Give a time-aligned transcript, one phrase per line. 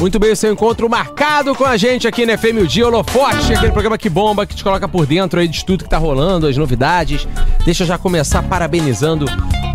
[0.00, 3.70] Muito bem, seu encontro marcado com a gente aqui na FM o Dia Holofote, aquele
[3.70, 6.56] programa que bomba, que te coloca por dentro aí de tudo que tá rolando, as
[6.56, 7.26] novidades.
[7.64, 9.26] Deixa eu já começar parabenizando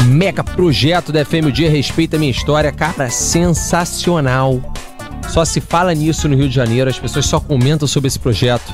[0.06, 2.72] mega projeto da FM o Dia Respeita Minha História.
[2.72, 4.62] Cara, sensacional.
[5.30, 8.74] Só se fala nisso no Rio de Janeiro, as pessoas só comentam sobre esse projeto.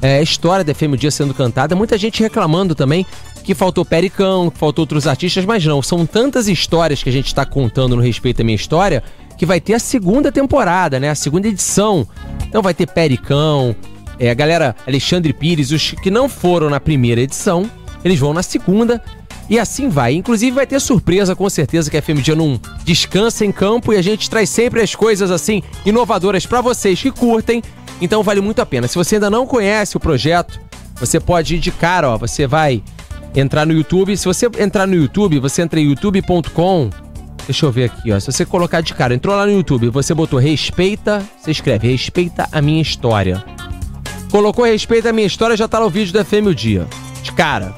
[0.00, 3.04] É, a história da FM o Dia sendo cantada, muita gente reclamando também
[3.42, 7.26] que faltou Pericão, que faltou outros artistas, mas não, são tantas histórias que a gente
[7.26, 9.02] está contando no Respeito à Minha História
[9.36, 11.10] que vai ter a segunda temporada, né?
[11.10, 12.06] A segunda edição.
[12.46, 13.74] Então vai ter Pericão,
[14.18, 17.68] é, a galera Alexandre Pires, os que não foram na primeira edição,
[18.04, 19.02] eles vão na segunda.
[19.48, 20.14] E assim vai.
[20.14, 24.02] Inclusive vai ter surpresa, com certeza, que a FMG não descansa em campo e a
[24.02, 27.62] gente traz sempre as coisas assim inovadoras para vocês que curtem.
[28.00, 28.88] Então vale muito a pena.
[28.88, 30.58] Se você ainda não conhece o projeto,
[30.96, 32.16] você pode ir de cara, ó.
[32.16, 32.82] Você vai
[33.34, 34.16] entrar no YouTube.
[34.16, 36.90] Se você entrar no YouTube, você entra em youtube.com
[37.46, 38.18] Deixa eu ver aqui, ó.
[38.18, 42.48] Se você colocar de cara, entrou lá no YouTube, você botou respeita, você escreve respeita
[42.50, 43.44] a minha história.
[44.30, 46.86] Colocou respeita a minha história, já tá o vídeo do FM o Dia.
[47.22, 47.74] De cara.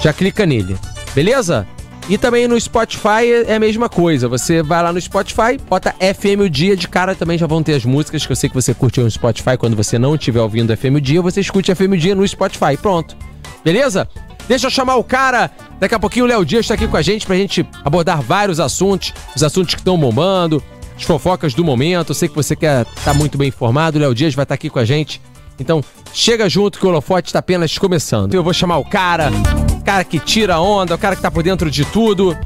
[0.00, 0.76] Já clica nele.
[1.14, 1.66] Beleza?
[2.08, 4.28] E também no Spotify é a mesma coisa.
[4.28, 7.74] Você vai lá no Spotify, bota FM o Dia de cara, também já vão ter
[7.74, 9.56] as músicas que eu sei que você curtiu no Spotify.
[9.56, 12.76] Quando você não estiver ouvindo FM o Dia, você escute FM o Dia no Spotify.
[12.76, 13.16] Pronto.
[13.64, 14.06] Beleza?
[14.46, 15.50] Deixa eu chamar o cara.
[15.78, 18.60] Daqui a pouquinho o Léo Dias está aqui com a gente pra gente abordar vários
[18.60, 20.62] assuntos, os assuntos que estão bombando,
[20.96, 22.10] as fofocas do momento.
[22.10, 23.98] Eu sei que você quer estar tá muito bem informado.
[23.98, 25.20] O Léo Dias vai estar tá aqui com a gente.
[25.58, 28.34] Então, chega junto que o Holofote está apenas começando.
[28.34, 29.30] Eu vou chamar o cara,
[29.72, 32.36] o cara que tira a onda, o cara que tá por dentro de tudo.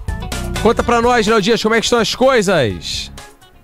[0.63, 3.11] Conta pra nós, Léo Dias, como é que estão as coisas?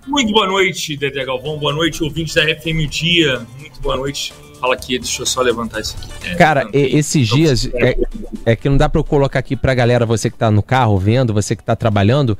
[0.07, 1.57] Muito boa noite, Dedé Galvão.
[1.57, 3.45] Boa noite, ouvintes da FM Dia.
[3.59, 4.33] Muito boa noite
[4.65, 6.29] fala aqui, deixa eu só levantar isso aqui.
[6.31, 7.97] É, Cara, esses dias é,
[8.45, 10.97] é, que não dá para eu colocar aqui pra galera, você que tá no carro
[10.97, 12.37] vendo, você que tá trabalhando,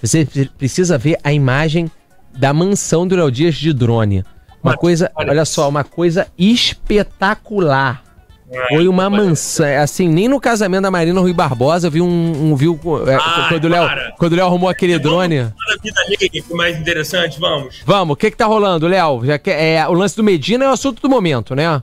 [0.00, 1.90] você precisa ver a imagem
[2.36, 4.24] da mansão do Léo Dias de drone.
[4.62, 8.02] Uma coisa, olha só, uma coisa espetacular.
[8.68, 12.06] Foi uma mansão, é, assim, nem no casamento da Marina Rui Barbosa vi um,
[12.52, 15.38] um viu é, ah, quando o Léo, quando o Léo arrumou aquele drone.
[15.38, 17.82] Vamos vida ali, mais interessante, vamos.
[17.84, 19.24] Vamos, o que que tá rolando, Léo?
[19.24, 21.82] Já que é o lance do Medina é o assunto do momento, né?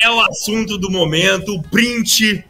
[0.00, 2.44] É o assunto do momento, o print.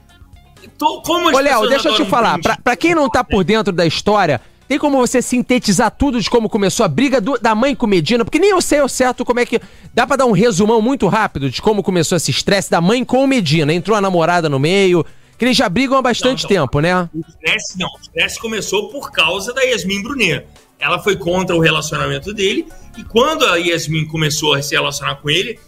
[0.78, 3.72] Tô, como Ô, Léo, deixa eu te falar, pra, pra quem não tá por dentro
[3.72, 7.74] da história, tem como você sintetizar tudo de como começou a briga do, da mãe
[7.74, 8.24] com Medina?
[8.24, 9.60] Porque nem eu sei ao certo como é que.
[9.92, 13.22] Dá pra dar um resumão muito rápido de como começou esse estresse da mãe com
[13.22, 13.72] o Medina.
[13.72, 15.04] Entrou a namorada no meio.
[15.36, 17.08] Que eles já brigam há bastante não, tempo, né?
[17.12, 17.88] O estresse não.
[17.88, 20.46] O estresse começou por causa da Yasmin Brunet.
[20.78, 22.66] Ela foi contra o relacionamento dele.
[22.96, 25.58] E quando a Yasmin começou a se relacionar com ele,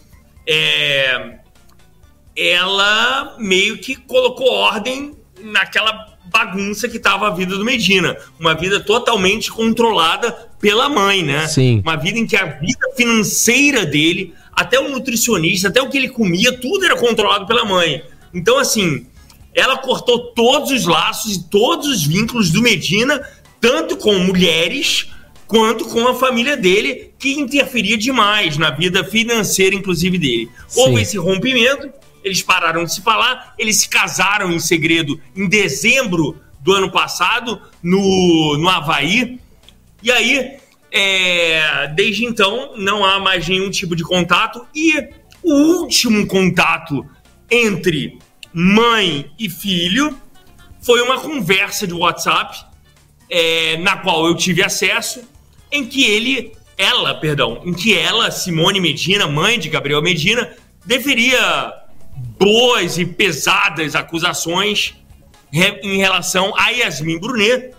[0.47, 1.39] é...
[2.35, 8.17] ela meio que colocou ordem naquela bagunça que estava a vida do Medina.
[8.39, 11.47] Uma vida totalmente controlada pela mãe, né?
[11.47, 11.81] Sim.
[11.83, 16.09] Uma vida em que a vida financeira dele, até o nutricionista, até o que ele
[16.09, 18.03] comia, tudo era controlado pela mãe.
[18.33, 19.05] Então, assim,
[19.53, 23.21] ela cortou todos os laços e todos os vínculos do Medina,
[23.59, 25.09] tanto com mulheres
[25.47, 30.49] quanto com a família dele, que interferia demais na vida financeira, inclusive dele.
[30.67, 30.81] Sim.
[30.81, 31.89] Houve esse rompimento
[32.27, 37.61] eles pararam de se falar, eles se casaram em segredo em dezembro do ano passado,
[37.81, 39.39] no, no Havaí.
[40.03, 40.57] E aí,
[40.91, 44.65] é, desde então, não há mais nenhum tipo de contato.
[44.75, 45.09] E
[45.41, 47.05] o último contato
[47.49, 48.19] entre
[48.53, 50.17] mãe e filho
[50.81, 52.65] foi uma conversa de WhatsApp,
[53.29, 55.21] é, na qual eu tive acesso,
[55.71, 60.53] em que ele, ela, perdão, em que ela, Simone Medina, mãe de Gabriel Medina,
[60.85, 61.86] deveria
[62.39, 64.95] boas e pesadas acusações
[65.51, 67.73] em relação a Yasmin Brunet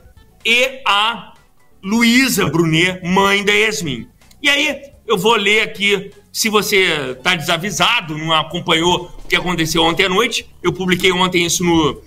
[0.44, 1.34] e a
[1.82, 4.08] Luísa Brunet, mãe da Yasmin.
[4.42, 9.82] E aí eu vou ler aqui, se você está desavisado, não acompanhou o que aconteceu
[9.82, 12.02] ontem à noite, eu publiquei ontem isso no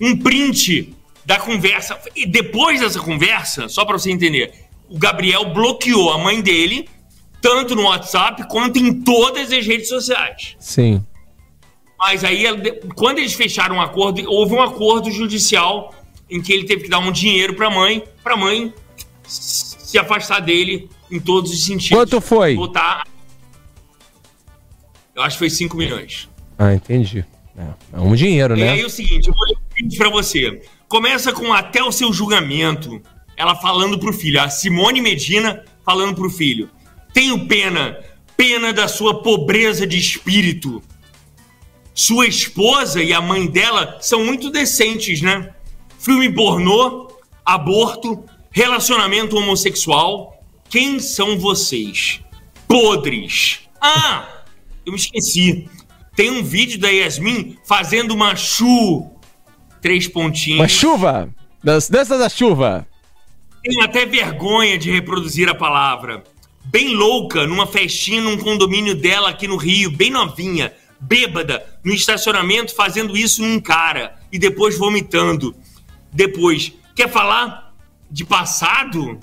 [0.00, 0.94] um print
[1.24, 1.98] da conversa.
[2.16, 4.52] E depois dessa conversa, só para você entender,
[4.88, 6.88] o Gabriel bloqueou a mãe dele
[7.40, 10.56] tanto no WhatsApp quanto em todas as redes sociais.
[10.58, 11.04] Sim.
[12.00, 12.44] Mas aí,
[12.96, 15.94] quando eles fecharam um acordo, houve um acordo judicial
[16.30, 18.72] em que ele teve que dar um dinheiro para a mãe, para a mãe
[19.22, 21.98] se afastar dele em todos os sentidos.
[21.98, 22.54] Quanto foi?
[22.54, 23.06] Botar.
[25.14, 26.26] Eu acho que foi 5 milhões.
[26.58, 27.22] Ah, entendi.
[27.54, 28.64] É, é um dinheiro, né?
[28.64, 30.62] E aí é o seguinte, eu vou ler para você.
[30.88, 33.02] Começa com até o seu julgamento,
[33.36, 36.70] ela falando pro filho, a Simone Medina falando pro filho.
[37.12, 37.98] Tenho pena,
[38.38, 40.82] pena da sua pobreza de espírito
[42.00, 45.52] sua esposa e a mãe dela são muito decentes, né?
[45.98, 47.12] Filme pornô,
[47.44, 50.42] aborto, relacionamento homossexual.
[50.70, 52.22] Quem são vocês?
[52.66, 53.60] Podres.
[53.78, 54.26] Ah,
[54.86, 55.68] eu me esqueci.
[56.16, 59.10] Tem um vídeo da Yasmin fazendo uma chu.
[59.82, 60.60] Três pontinhos.
[60.60, 61.28] Uma chuva!
[61.62, 62.86] Dança da chuva!
[63.62, 66.24] Tenho até vergonha de reproduzir a palavra.
[66.64, 72.74] Bem louca, numa festinha num condomínio dela aqui no Rio, bem novinha, bêbada, no estacionamento,
[72.74, 75.54] fazendo isso num cara e depois vomitando.
[76.12, 77.74] Depois, quer falar
[78.10, 79.18] de passado?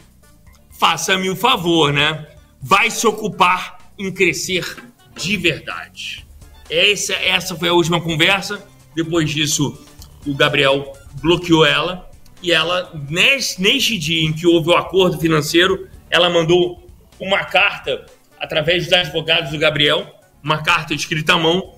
[0.79, 2.27] Faça-me o favor, né?
[2.62, 4.77] Vai se ocupar em crescer
[5.15, 6.25] de verdade.
[6.69, 8.65] Essa, essa foi a última conversa.
[8.95, 9.77] Depois disso,
[10.25, 12.09] o Gabriel bloqueou ela
[12.41, 16.88] e ela, neste, neste dia em que houve o acordo financeiro, ela mandou
[17.19, 18.06] uma carta
[18.39, 20.16] através dos advogados do Gabriel,
[20.47, 21.75] uma carta escrita à mão.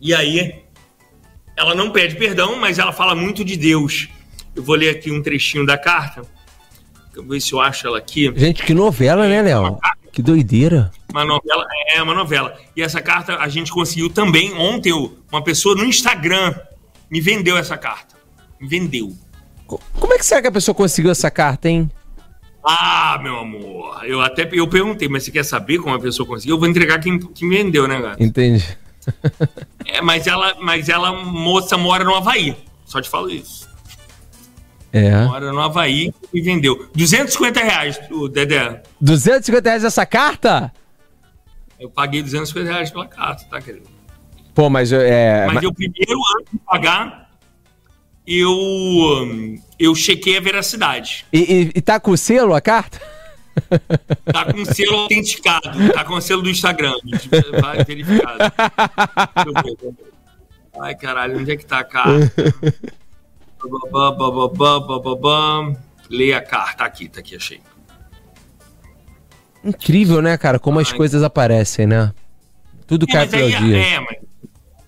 [0.00, 0.62] E aí,
[1.54, 4.08] ela não pede perdão, mas ela fala muito de Deus.
[4.56, 6.22] Eu vou ler aqui um trechinho da carta.
[7.14, 8.32] Vou ver se eu acho ela aqui.
[8.34, 9.78] Gente, que novela, né, Léo?
[10.10, 10.90] Que doideira.
[11.12, 12.58] Uma novela, é uma novela.
[12.74, 14.92] E essa carta a gente conseguiu também ontem.
[15.30, 16.54] Uma pessoa no Instagram
[17.10, 18.16] me vendeu essa carta.
[18.58, 19.12] Me vendeu.
[19.66, 21.90] Como é que será que a pessoa conseguiu essa carta, hein?
[22.66, 26.56] Ah, meu amor, eu até eu perguntei, mas você quer saber como a pessoa conseguiu?
[26.56, 28.22] Eu vou entregar quem, quem vendeu, né, gato?
[28.22, 28.64] Entendi.
[29.84, 32.56] é, mas ela, mas ela, moça, mora no Havaí.
[32.86, 33.68] Só te falo isso.
[34.90, 35.24] É.
[35.26, 36.88] Mora no Havaí e vendeu.
[36.94, 38.82] 250 reais, o Dedé.
[39.00, 40.72] 250 reais essa carta?
[41.78, 43.88] Eu paguei 250 reais pela carta, tá, querido?
[44.54, 45.46] Pô, mas é.
[45.46, 45.64] Mas, mas...
[45.64, 47.28] eu primeiro, antes de pagar,
[48.26, 48.48] eu,
[49.78, 51.26] eu chequei a veracidade.
[51.32, 53.00] E, e, e tá com selo a carta?
[54.32, 55.92] Tá com selo autenticado.
[55.92, 56.92] Tá com selo do Instagram.
[57.60, 58.38] Vai verificado.
[60.80, 62.32] Ai, caralho, onde é que tá a carta?
[66.10, 66.84] Leia a carta.
[66.84, 67.60] Aqui, tá aqui, achei.
[69.62, 70.58] Incrível, né, cara?
[70.58, 70.82] Como Ai.
[70.82, 72.12] as coisas aparecem, né?
[72.86, 73.78] Tudo é, cai pelo dia.
[73.78, 74.16] É, mas.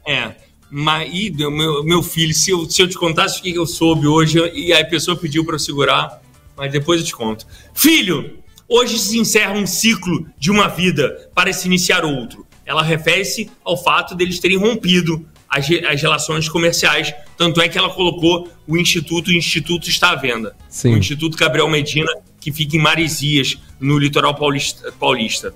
[0.07, 0.46] É.
[0.71, 4.07] Mas, e, meu, meu filho, se eu, se eu te contasse o que eu soube
[4.07, 6.21] hoje, e a pessoa pediu para eu segurar,
[6.57, 7.47] mas depois eu te conto.
[7.75, 12.47] Filho, hoje se encerra um ciclo de uma vida para se iniciar outro.
[12.65, 17.15] Ela refere-se ao fato deles terem rompido as, as relações comerciais.
[17.37, 20.57] Tanto é que ela colocou o Instituto, o Instituto está à venda.
[20.69, 20.95] Sim.
[20.95, 22.11] O Instituto Gabriel Medina,
[22.41, 25.55] que fica em Maresias, no litoral paulista, paulista.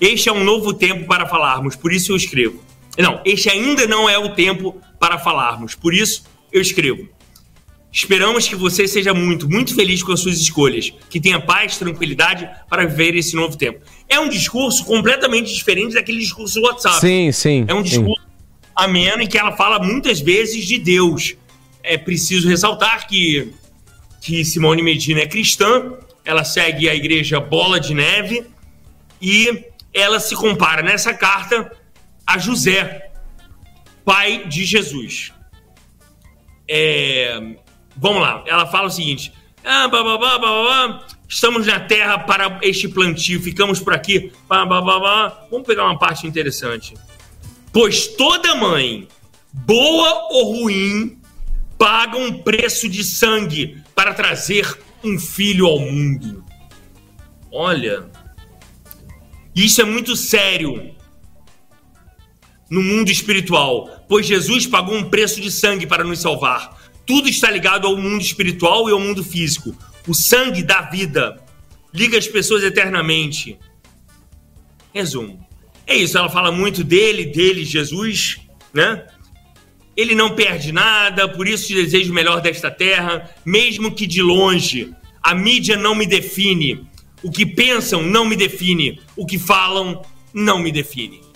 [0.00, 2.60] Este é um novo tempo para falarmos, por isso eu escrevo.
[2.98, 5.74] Não, este ainda não é o tempo para falarmos.
[5.74, 7.08] Por isso, eu escrevo.
[7.92, 12.48] Esperamos que você seja muito, muito feliz com as suas escolhas, que tenha paz, tranquilidade
[12.68, 13.80] para viver esse novo tempo.
[14.08, 17.00] É um discurso completamente diferente daquele discurso do WhatsApp.
[17.00, 17.64] Sim, sim.
[17.68, 18.72] É um discurso sim.
[18.74, 21.36] ameno em que ela fala muitas vezes de Deus.
[21.82, 23.52] É preciso ressaltar que,
[24.22, 25.92] que Simone Medina é cristã,
[26.24, 28.46] ela segue a igreja Bola de Neve
[29.20, 31.70] e ela se compara nessa carta
[32.32, 33.10] a José,
[34.06, 35.34] pai de Jesus.
[36.66, 37.56] É,
[37.94, 43.42] vamos lá, ela fala o seguinte: ah, bababá, bababá, estamos na terra para este plantio,
[43.42, 44.32] ficamos por aqui.
[44.48, 45.46] Bababá.
[45.50, 46.94] Vamos pegar uma parte interessante.
[47.70, 49.06] Pois toda mãe,
[49.52, 51.20] boa ou ruim,
[51.76, 56.42] paga um preço de sangue para trazer um filho ao mundo.
[57.50, 58.08] Olha,
[59.54, 60.94] isso é muito sério
[62.72, 66.80] no mundo espiritual, pois Jesus pagou um preço de sangue para nos salvar.
[67.04, 69.76] Tudo está ligado ao mundo espiritual e ao mundo físico.
[70.08, 71.38] O sangue dá vida,
[71.92, 73.58] liga as pessoas eternamente.
[74.90, 75.46] Resumo.
[75.86, 78.40] É isso, ela fala muito dele, dele, Jesus,
[78.72, 79.04] né?
[79.94, 84.22] Ele não perde nada, por isso te desejo o melhor desta terra, mesmo que de
[84.22, 84.90] longe.
[85.22, 86.86] A mídia não me define.
[87.22, 88.98] O que pensam não me define.
[89.14, 90.00] O que falam
[90.32, 91.31] não me define.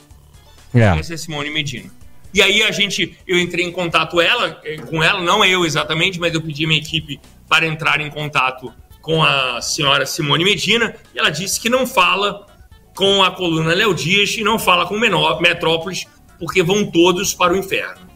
[0.76, 0.98] É.
[0.98, 1.90] Essa é Simone Medina.
[2.32, 6.20] E aí a gente, eu entrei em contato ela, eh, com ela, não eu exatamente,
[6.20, 7.18] mas eu pedi a minha equipe
[7.48, 12.46] para entrar em contato com a senhora Simone Medina, e ela disse que não fala
[12.94, 16.06] com a coluna Léo Dias e não fala com menor, Metrópolis,
[16.38, 18.06] porque vão todos para o inferno.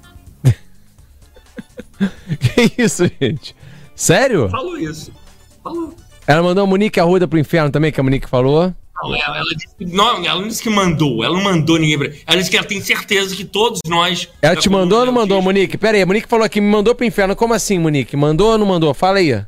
[2.40, 3.54] que isso, gente?
[3.94, 4.48] Sério?
[4.48, 5.12] Falou isso.
[5.62, 5.94] Falou.
[6.26, 8.74] Ela mandou a Monique Arruda pro inferno também, que a Monique falou.
[9.02, 11.99] Não, ela, ela, disse que, não, ela não disse que mandou, ela não mandou ninguém
[11.99, 12.11] pra...
[12.26, 14.28] Ela disse que ela tem certeza que todos nós.
[14.42, 15.78] Ela te mandou ou não mandou, Monique?
[15.78, 17.35] Pera aí, a Monique falou aqui, me mandou pro inferno.
[17.35, 18.16] Como assim, Monique?
[18.16, 18.92] Mandou ou não mandou?
[18.95, 19.42] Fala aí.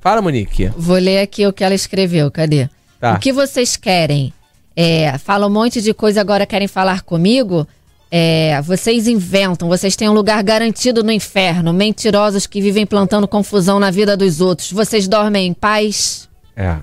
[0.00, 0.70] Fala, Monique.
[0.76, 2.68] Vou ler aqui o que ela escreveu, cadê?
[3.00, 3.14] Tá.
[3.14, 4.32] O que vocês querem?
[4.74, 7.66] É, fala um monte de coisa, agora querem falar comigo?
[8.10, 11.72] É, vocês inventam, vocês têm um lugar garantido no inferno.
[11.72, 14.70] Mentirosos que vivem plantando confusão na vida dos outros.
[14.70, 16.28] Vocês dormem em paz?
[16.54, 16.76] É.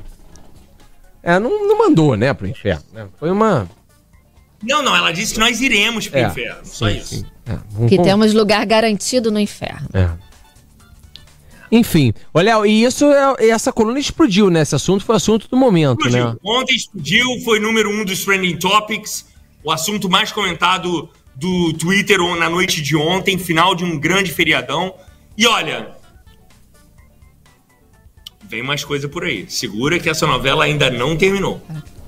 [1.23, 2.83] É, não, não mandou, né, pro inferno.
[2.91, 3.07] Né?
[3.17, 3.69] Foi uma.
[4.61, 6.61] Não, não, ela disse que nós iremos pro é, inferno.
[6.65, 7.15] Só sim, isso.
[7.15, 7.25] Sim.
[7.45, 8.03] É, que com...
[8.03, 9.87] temos lugar garantido no inferno.
[9.93, 10.09] É.
[11.71, 14.61] Enfim, olha, e isso é, essa coluna explodiu, né?
[14.61, 16.29] Esse assunto foi assunto do momento, explodiu.
[16.29, 16.35] né?
[16.43, 19.25] Ontem explodiu, foi número um dos trending topics,
[19.63, 24.93] o assunto mais comentado do Twitter na noite de ontem, final de um grande feriadão.
[25.37, 25.95] E olha,
[28.53, 29.45] vem mais coisa por aí.
[29.50, 31.60] Segura que essa novela ainda não terminou.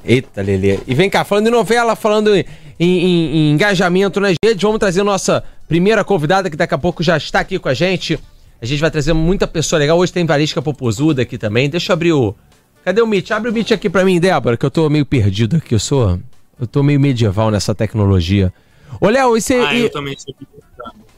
[0.03, 0.79] Eita, Lelê.
[0.85, 2.45] E vem cá, falando em novela, falando em,
[2.79, 7.17] em, em engajamento nas redes, vamos trazer nossa primeira convidada, que daqui a pouco já
[7.17, 8.19] está aqui com a gente.
[8.61, 9.97] A gente vai trazer muita pessoa legal.
[9.97, 11.67] Hoje tem Varisca Popozuda aqui também.
[11.67, 12.35] Deixa eu abrir o.
[12.83, 13.31] Cadê o Meet?
[13.31, 15.73] Abre o Meet aqui pra mim, Débora, que eu tô meio perdido aqui.
[15.73, 16.19] Eu sou.
[16.59, 18.53] Eu tô meio medieval nessa tecnologia.
[19.01, 19.55] Ô, Léo, e você.
[19.55, 19.81] Ah, e...
[19.81, 20.33] eu também sou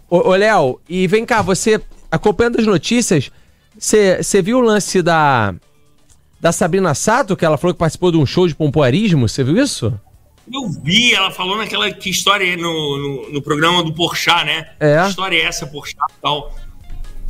[0.10, 3.30] Ô, ô Léo, e vem cá, você, acompanhando as notícias,
[3.78, 5.54] você viu o lance da.
[6.40, 9.28] Da Sabrina Sato, que ela falou que participou de um show de pompoarismo?
[9.28, 9.92] Você viu isso?
[10.54, 14.70] Eu vi, ela falou naquela que história no, no, no programa do Porchat, né?
[14.80, 15.02] É.
[15.02, 16.54] Que história é essa, Porchat e tal?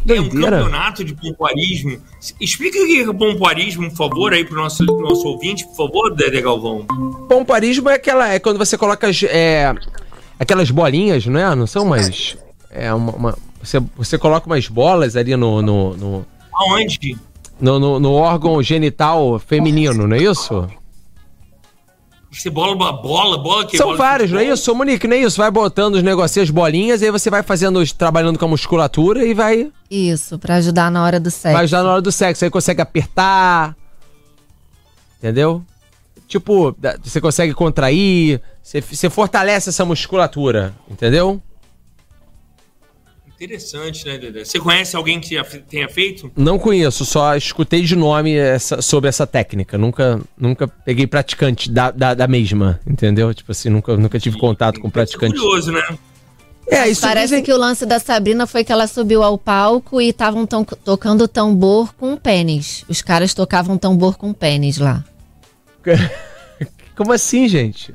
[0.07, 1.99] É um campeonato de pompoarismo.
[2.39, 6.41] Explica o que é pompoarismo, por favor, aí pro nosso, nosso ouvinte, por favor, Dede
[6.41, 6.85] Galvão.
[7.27, 8.33] Pompoarismo é aquela.
[8.33, 9.73] É quando você coloca as, é,
[10.39, 11.55] aquelas bolinhas, não é?
[11.55, 12.37] Não são mais.
[12.71, 13.11] É uma.
[13.11, 15.61] uma você, você coloca umas bolas ali no.
[15.61, 16.25] no, no
[16.57, 17.17] Aonde?
[17.59, 20.67] No, no, no órgão genital feminino, não é isso?
[22.31, 24.73] Você bola uma bola, bola que São bola vários, não é isso?
[24.75, 25.37] Monique, nem isso.
[25.37, 29.25] Vai botando os negocinhos, as bolinhas, e aí você vai fazendo, trabalhando com a musculatura
[29.25, 29.71] e vai.
[29.89, 31.53] Isso, para ajudar na hora do sexo.
[31.53, 32.43] Vai ajudar na hora do sexo.
[32.43, 33.75] Aí consegue apertar.
[35.17, 35.63] Entendeu?
[36.27, 41.41] Tipo, você consegue contrair, você, você fortalece essa musculatura, entendeu?
[43.39, 44.43] Interessante, né, Dedé?
[44.43, 45.39] Você conhece alguém que
[45.69, 46.31] tenha feito?
[46.35, 49.77] Não conheço, só escutei de nome essa, sobre essa técnica.
[49.77, 53.31] Nunca, nunca peguei praticante da, da, da mesma, entendeu?
[53.35, 55.35] Tipo assim, nunca, nunca tive contato com praticante.
[55.35, 55.83] É curioso, né?
[56.67, 57.43] É, isso Parece dizem...
[57.43, 61.93] que o lance da Sabrina foi que ela subiu ao palco e estavam tocando tambor
[61.93, 62.83] com pênis.
[62.89, 65.03] Os caras tocavam tambor com pênis lá.
[66.97, 67.93] Como assim, gente?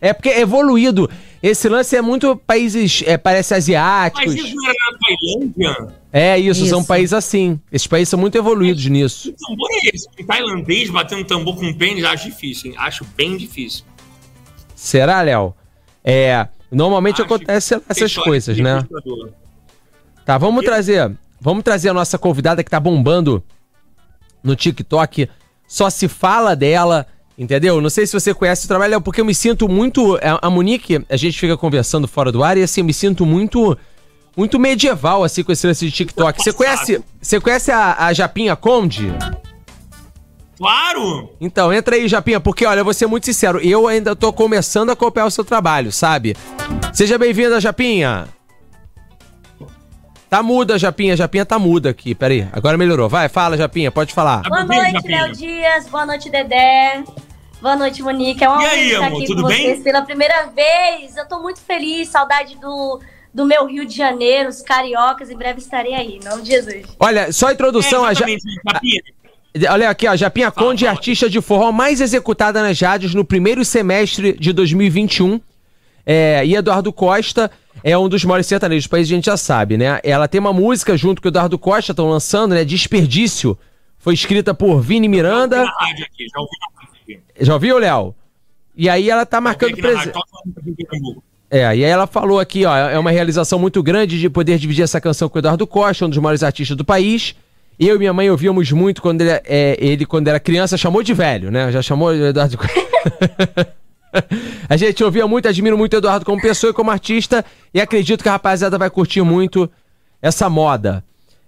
[0.00, 1.10] É porque é evoluído.
[1.42, 4.34] Esse lance é muito países, é, parece asiáticos.
[4.34, 5.94] Mas isso não era na Tailândia?
[6.12, 7.60] É isso, isso, são países assim.
[7.70, 9.30] Esses países são muito evoluídos é, nisso.
[9.30, 10.08] Que tambor é esse?
[10.20, 12.76] Um tailandês batendo tambor com pênis, acho difícil, hein?
[12.78, 13.84] Acho bem difícil.
[14.74, 15.54] Será, Léo?
[16.02, 18.86] É, normalmente acho acontece essas coisas, né?
[20.24, 23.42] Tá, vamos trazer, vamos trazer a nossa convidada que tá bombando
[24.42, 25.28] no TikTok.
[25.66, 27.06] Só se fala dela
[27.38, 27.80] Entendeu?
[27.80, 30.18] Não sei se você conhece o trabalho, porque eu me sinto muito.
[30.42, 33.78] A Monique, a gente fica conversando fora do ar e assim, eu me sinto muito.
[34.36, 36.40] Muito medieval, assim, com esse lance de TikTok.
[36.40, 39.12] Você conhece, você conhece a, a Japinha Conde?
[40.56, 41.30] Claro!
[41.40, 44.90] Então, entra aí, Japinha, porque olha, eu vou ser muito sincero, eu ainda tô começando
[44.90, 46.36] a acompanhar o seu trabalho, sabe?
[46.92, 48.28] Seja bem-vinda, Japinha!
[50.30, 51.16] Tá muda, Japinha.
[51.16, 52.14] Japinha tá muda aqui.
[52.14, 52.46] Pera aí.
[52.52, 53.08] Agora melhorou.
[53.08, 53.90] Vai, fala, Japinha.
[53.90, 54.42] Pode falar.
[54.42, 55.88] Boa noite, Léo Dias.
[55.88, 57.02] Boa noite, Dedé.
[57.60, 58.44] Boa noite, Monique.
[58.44, 59.64] É uma honra estar aqui tudo com bem?
[59.64, 61.16] vocês pela primeira vez.
[61.16, 63.00] Eu tô muito feliz, saudade do,
[63.34, 65.28] do meu Rio de Janeiro, os cariocas.
[65.28, 66.86] Em breve estarei aí, em nome de Jesus.
[67.00, 68.06] Olha, só a introdução.
[68.06, 68.26] É, a ja...
[69.72, 74.34] Olha aqui, ó, Japinha Conde, artista de forró mais executada nas rádios no primeiro semestre
[74.38, 75.40] de 2021.
[76.06, 77.50] É, e Eduardo Costa
[77.82, 80.00] é um dos maiores sertanejos do país, a gente já sabe, né?
[80.04, 82.64] Ela tem uma música junto com o Eduardo Costa, estão lançando, né?
[82.64, 83.58] Desperdício.
[83.98, 85.56] Foi escrita por Vini Miranda.
[85.56, 86.77] Já ouvi na aqui, já ouvi na
[87.40, 88.14] já ouviu, Léo?
[88.76, 90.12] E aí ela tá marcando presença.
[91.50, 94.82] É, e aí ela falou aqui, ó, é uma realização muito grande de poder dividir
[94.82, 97.34] essa canção com o Eduardo Costa, um dos maiores artistas do país.
[97.78, 101.14] Eu e minha mãe ouvíamos muito quando ele, é, ele quando era criança, chamou de
[101.14, 101.72] velho, né?
[101.72, 103.74] Já chamou o Eduardo Costa.
[104.68, 108.22] a gente ouvia muito, admiro muito o Eduardo como pessoa e como artista, e acredito
[108.22, 109.70] que a rapaziada vai curtir muito
[110.20, 111.04] essa moda.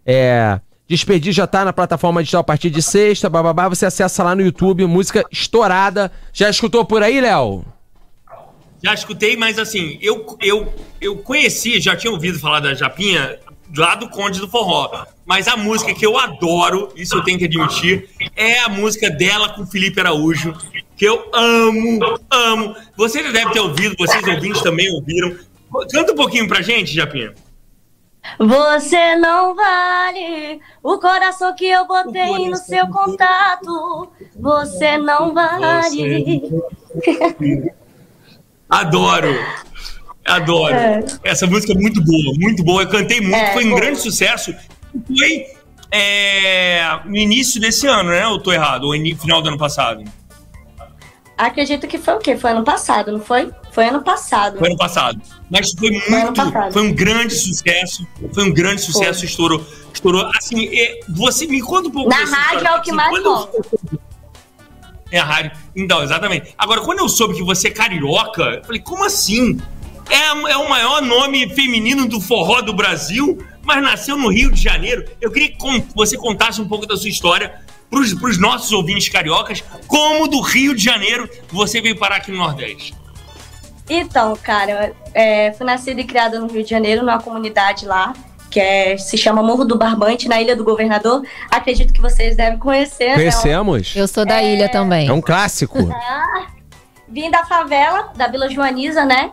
[0.07, 0.59] É.
[0.91, 4.43] Despedir já tá na plataforma digital a partir de sexta, bababá, você acessa lá no
[4.43, 6.11] YouTube, música estourada.
[6.33, 7.65] Já escutou por aí, Léo?
[8.83, 13.39] Já escutei, mas assim, eu, eu, eu conheci, já tinha ouvido falar da Japinha
[13.77, 15.07] lá do Conde do Forró.
[15.25, 19.51] Mas a música que eu adoro, isso eu tenho que admitir, é a música dela
[19.51, 20.53] com Felipe Araújo,
[20.97, 22.75] que eu amo, amo.
[22.97, 25.37] Você já deve ter ouvido, vocês ouvintes também ouviram.
[25.93, 27.33] Canta um pouquinho pra gente, Japinha.
[28.39, 34.11] Você não vale o coração que eu botei no seu contato.
[34.37, 36.43] Você não vale.
[38.69, 39.35] Adoro.
[40.25, 40.75] Adoro.
[40.75, 41.05] É.
[41.25, 42.83] Essa música é muito boa, muito boa.
[42.83, 44.55] Eu cantei muito, é, foi um grande sucesso.
[45.07, 45.47] Foi
[45.91, 48.25] é, no início desse ano, né?
[48.25, 50.05] Eu tô errado, ou no final do ano passado?
[51.37, 52.37] Acredito que foi o quê?
[52.37, 53.51] Foi ano passado, não foi?
[53.73, 54.59] Foi ano passado.
[54.59, 55.21] Foi ano passado.
[55.51, 56.73] Mas foi muito.
[56.73, 58.07] Foi, um grande sucesso.
[58.33, 59.29] Foi um grande sucesso, foi.
[59.29, 59.67] estourou.
[59.93, 60.31] Estourou.
[60.37, 60.71] Assim,
[61.09, 63.65] você me conta um pouco Na rádio é o que assim, mais eu...
[65.11, 65.51] É a rádio.
[65.75, 66.55] Então, exatamente.
[66.57, 69.59] Agora, quando eu soube que você é carioca, eu falei, como assim?
[70.09, 74.63] É, é o maior nome feminino do forró do Brasil, mas nasceu no Rio de
[74.63, 75.05] Janeiro.
[75.21, 75.59] Eu queria que
[75.95, 80.75] você contasse um pouco da sua história para os nossos ouvintes cariocas, como do Rio
[80.77, 82.95] de Janeiro você veio parar aqui no Nordeste.
[83.93, 88.13] Então, cara, é, fui nascida e criada no Rio de Janeiro, numa comunidade lá,
[88.49, 91.23] que é, se chama Morro do Barbante, na Ilha do Governador.
[91.51, 93.09] Acredito que vocês devem conhecer.
[93.09, 93.15] Né?
[93.17, 93.97] Conhecemos.
[93.97, 94.55] Eu sou da é...
[94.55, 95.09] ilha também.
[95.09, 95.79] É um clássico.
[95.93, 96.47] Ah,
[97.09, 99.33] vim da favela, da Vila Joaniza, né?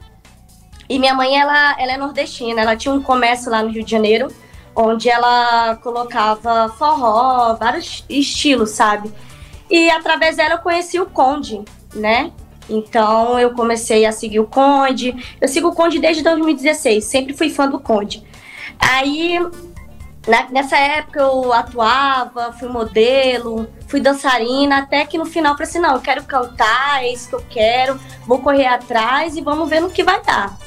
[0.90, 3.92] E minha mãe, ela, ela é nordestina, ela tinha um comércio lá no Rio de
[3.92, 4.30] Janeiro
[4.80, 9.12] onde ela colocava forró, vários estilos, sabe?
[9.70, 11.64] E através dela eu conheci o Conde,
[11.96, 12.32] né?
[12.70, 15.16] Então eu comecei a seguir o Conde.
[15.40, 18.24] Eu sigo o Conde desde 2016, sempre fui fã do Conde.
[18.80, 19.40] Aí
[20.28, 25.70] na, nessa época eu atuava, fui modelo, fui dançarina, até que no final eu falei
[25.70, 29.70] assim: não, eu quero cantar, é isso que eu quero, vou correr atrás e vamos
[29.70, 30.58] ver no que vai dar.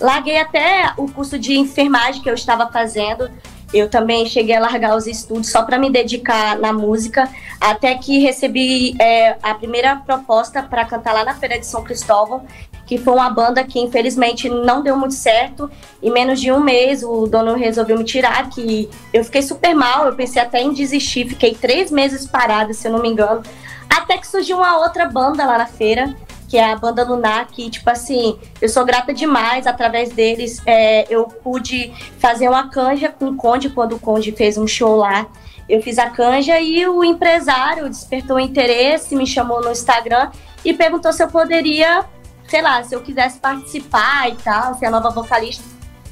[0.00, 3.30] Larguei até o curso de enfermagem que eu estava fazendo
[3.72, 7.28] eu também cheguei a largar os estudos só para me dedicar na música,
[7.60, 12.44] até que recebi é, a primeira proposta para cantar lá na Feira de São Cristóvão,
[12.86, 15.70] que foi uma banda que infelizmente não deu muito certo.
[16.02, 20.06] Em menos de um mês o dono resolveu me tirar, que eu fiquei super mal,
[20.06, 23.42] eu pensei até em desistir, fiquei três meses parada, se eu não me engano.
[23.88, 26.16] Até que surgiu uma outra banda lá na feira,
[26.50, 29.68] que é a banda Lunar, que, tipo assim, eu sou grata demais.
[29.68, 34.58] Através deles, é, eu pude fazer uma canja com o Conde, quando o Conde fez
[34.58, 35.28] um show lá.
[35.68, 40.32] Eu fiz a canja e o empresário despertou interesse, me chamou no Instagram
[40.64, 42.04] e perguntou se eu poderia,
[42.48, 45.62] sei lá, se eu quisesse participar e tal, ser a nova vocalista.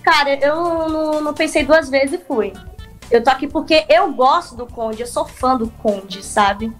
[0.04, 2.52] Cara, eu não, não pensei duas vezes e fui.
[3.10, 6.72] Eu tô aqui porque eu gosto do Conde, eu sou fã do Conde, sabe?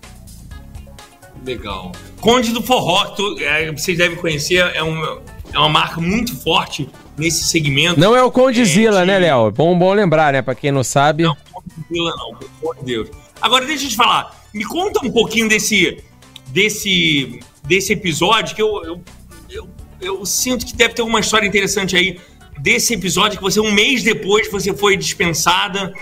[1.48, 1.92] Legal.
[2.20, 5.02] Conde do Forró, tu, é, vocês devem conhecer, é, um,
[5.50, 7.98] é uma marca muito forte nesse segmento.
[7.98, 9.50] Não é o Conde é, Zila, né, Léo?
[9.50, 10.42] Bom, bom lembrar, né?
[10.42, 11.22] Pra quem não sabe.
[11.22, 13.08] Não, Conde Zila não, pelo amor de Deus.
[13.40, 16.04] Agora, deixa eu te falar, me conta um pouquinho desse,
[16.48, 19.00] desse, desse episódio que eu, eu,
[19.48, 19.68] eu,
[20.02, 22.20] eu sinto que deve ter uma história interessante aí
[22.58, 25.94] desse episódio que você, um mês depois, você foi dispensada.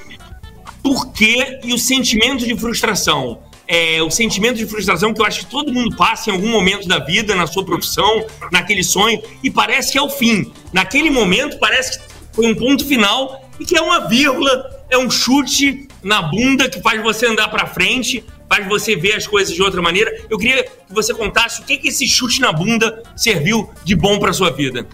[0.82, 1.61] Por quê?
[1.62, 5.72] E o sentimento de frustração é, o sentimento de frustração que eu acho que todo
[5.72, 9.98] mundo passa em algum momento da vida, na sua profissão, naquele sonho, e parece que
[9.98, 10.52] é o fim.
[10.72, 15.11] Naquele momento, parece que foi um ponto final e que é uma vírgula, é um
[15.11, 19.62] chute na bunda que faz você andar para frente, faz você ver as coisas de
[19.62, 20.14] outra maneira.
[20.31, 24.18] Eu queria que você contasse o que, que esse chute na bunda serviu de bom
[24.18, 24.87] para sua vida.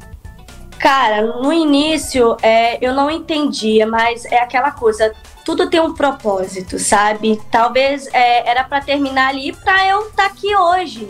[0.83, 5.15] Cara, no início é, eu não entendia, mas é aquela coisa
[5.45, 7.41] tudo tem um propósito, sabe?
[7.53, 11.09] Talvez é, era para terminar ali para eu estar tá aqui hoje,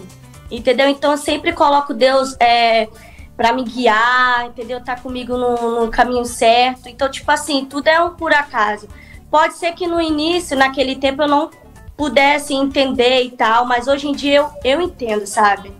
[0.51, 0.91] entendeu?
[0.91, 2.87] Então eu sempre coloco Deus é,
[3.35, 4.79] para me guiar, entendeu?
[4.85, 6.91] Tá comigo no, no, caminho certo.
[6.91, 8.87] Então, tipo assim, tudo é um por acaso.
[9.31, 11.51] Pode ser que no início, naquele tempo, eu não
[11.97, 15.73] pudesse entender e tal, mas hoje em dia eu, eu entendo, sabe?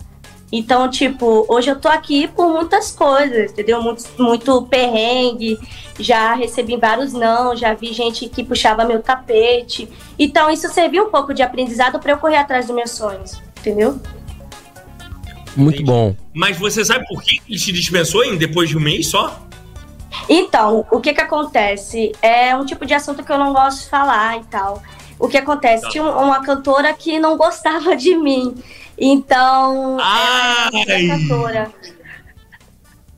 [0.53, 3.83] Então, tipo, hoje eu tô aqui por muitas coisas, entendeu?
[3.83, 5.59] Muito, muito perrengue,
[5.99, 9.89] já recebi vários não, já vi gente que puxava meu tapete.
[10.19, 13.99] Então, isso serviu um pouco de aprendizado para eu correr atrás dos meus sonhos, entendeu?
[15.57, 15.91] Muito Entendi.
[15.91, 16.15] bom.
[16.35, 19.41] Mas você sabe por que ele te dispensou em depois de um mês só?
[20.29, 22.13] Então, o que que acontece?
[22.21, 24.83] É um tipo de assunto que eu não gosto de falar e tal.
[25.19, 25.85] O que acontece?
[25.85, 25.91] Tá.
[25.91, 28.55] Tinha uma cantora que não gostava de mim.
[28.99, 30.69] Então, Ai.
[30.73, 31.75] ela era antiga cantora.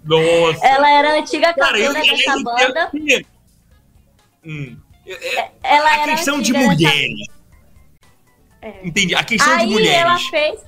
[0.04, 0.66] Nossa.
[0.66, 2.90] Ela era antiga cantora Cara, dessa eu, banda.
[4.44, 4.76] Hum.
[5.06, 7.26] É, é, ela a era questão de mulheres.
[8.60, 8.86] É.
[8.86, 9.14] Entendi.
[9.14, 10.00] A questão Aí de mulheres.
[10.00, 10.60] Ela fez,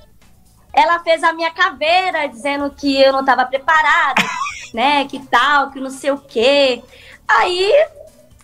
[0.73, 4.23] ela fez a minha caveira dizendo que eu não estava preparada,
[4.73, 5.05] né?
[5.05, 6.83] Que tal, que não sei o quê.
[7.27, 7.71] Aí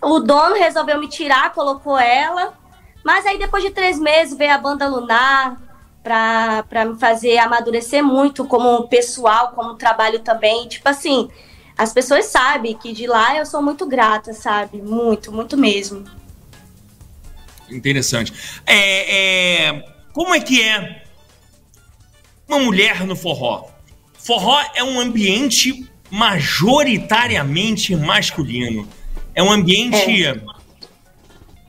[0.02, 2.54] o dono resolveu me tirar, colocou ela.
[3.04, 5.58] Mas aí depois de três meses veio a banda Lunar,
[6.04, 10.68] para me fazer amadurecer muito como pessoal, como trabalho também.
[10.68, 11.30] Tipo assim,
[11.78, 14.82] as pessoas sabem que de lá eu sou muito grata, sabe?
[14.82, 16.04] Muito, muito mesmo.
[17.70, 18.34] Interessante.
[18.66, 21.04] É, é, como é que é
[22.48, 23.70] uma mulher no forró?
[24.13, 28.88] Forró é um ambiente majoritariamente masculino.
[29.34, 30.26] É um ambiente.
[30.26, 30.39] É.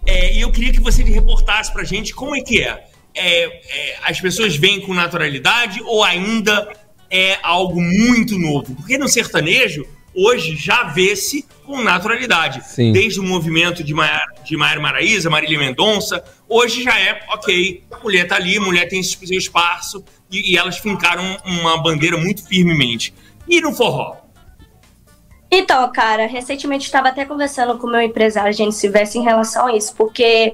[0.06, 3.98] É, e eu queria que você reportasse pra gente como é que é é, é,
[4.02, 6.72] as pessoas veem com naturalidade ou ainda
[7.10, 8.74] é algo muito novo?
[8.74, 12.62] Porque no sertanejo, hoje já vê-se com naturalidade.
[12.66, 12.92] Sim.
[12.92, 17.98] Desde o movimento de Maiara, de Maiara Maraíza, Marília Mendonça, hoje já é ok, a
[17.98, 22.46] mulher tá ali, a mulher tem seu espaço e, e elas fincaram uma bandeira muito
[22.46, 23.14] firmemente.
[23.48, 24.16] E no forró?
[25.50, 29.22] Então, cara, recentemente estava até conversando com o meu empresário, a gente se veste em
[29.22, 30.52] relação a isso, porque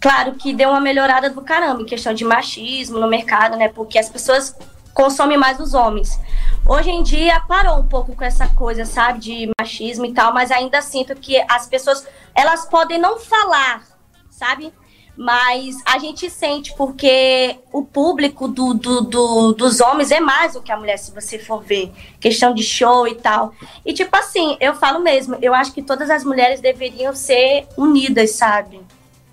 [0.00, 3.68] claro que deu uma melhorada do caramba em questão de machismo no mercado, né?
[3.68, 4.54] Porque as pessoas
[4.94, 6.18] consomem mais os homens.
[6.66, 10.50] Hoje em dia parou um pouco com essa coisa, sabe, de machismo e tal, mas
[10.50, 13.84] ainda sinto que as pessoas, elas podem não falar,
[14.30, 14.72] sabe?
[15.18, 20.62] mas a gente sente porque o público do, do, do, dos homens é mais do
[20.62, 21.92] que a mulher, se você for ver.
[22.20, 23.52] Questão de show e tal.
[23.84, 28.36] E tipo assim, eu falo mesmo, eu acho que todas as mulheres deveriam ser unidas,
[28.36, 28.80] sabe?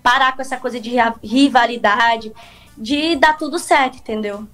[0.06, 2.32] Parar com essa coisa de rivalidade,
[2.78, 4.46] de dar tudo certo, entendeu?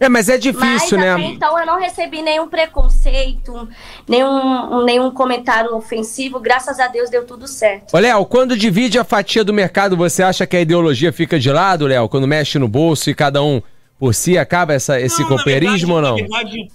[0.00, 1.20] É, mas é difícil, mas, né?
[1.26, 3.68] então eu não recebi nenhum preconceito,
[4.08, 6.40] nenhum, nenhum comentário ofensivo.
[6.40, 7.94] Graças a Deus deu tudo certo.
[7.94, 11.52] Ô, Léo, quando divide a fatia do mercado, você acha que a ideologia fica de
[11.52, 12.08] lado, Léo?
[12.08, 13.60] Quando mexe no bolso e cada um
[13.98, 16.16] por si acaba essa, esse não, companheirismo ou não?
[16.16, 16.70] Na verdade,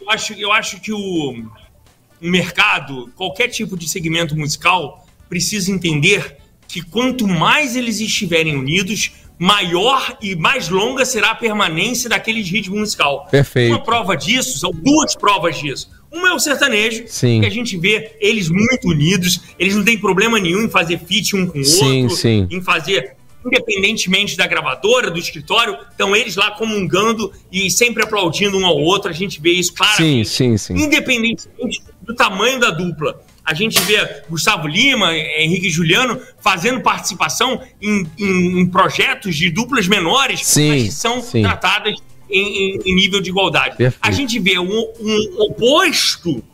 [0.00, 6.38] eu acho, eu acho que o, o mercado, qualquer tipo de segmento musical, precisa entender
[6.70, 12.76] que quanto mais eles estiverem unidos, maior e mais longa será a permanência daquele ritmo
[12.76, 13.26] musical.
[13.30, 13.74] Perfeito.
[13.74, 15.90] Uma prova disso, são duas provas disso.
[16.12, 17.40] Uma é o sertanejo, sim.
[17.40, 21.36] que a gente vê eles muito unidos, eles não têm problema nenhum em fazer feat
[21.36, 22.48] um com o sim, outro, sim.
[22.50, 28.66] em fazer independentemente da gravadora, do escritório, estão eles lá comungando e sempre aplaudindo um
[28.66, 29.10] ao outro.
[29.10, 30.28] A gente vê isso claramente.
[30.28, 30.84] Sim, sim, sim.
[30.84, 33.18] Independentemente do tamanho da dupla.
[33.50, 39.88] A gente vê Gustavo Lima, Henrique Juliano fazendo participação em, em, em projetos de duplas
[39.88, 41.42] menores, sim, mas que são sim.
[41.42, 41.96] tratadas
[42.30, 43.76] em, em, nível de igualdade.
[43.76, 44.06] Perfeito.
[44.06, 46.44] A gente vê um, um, oposto,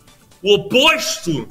[0.42, 1.46] o oposto,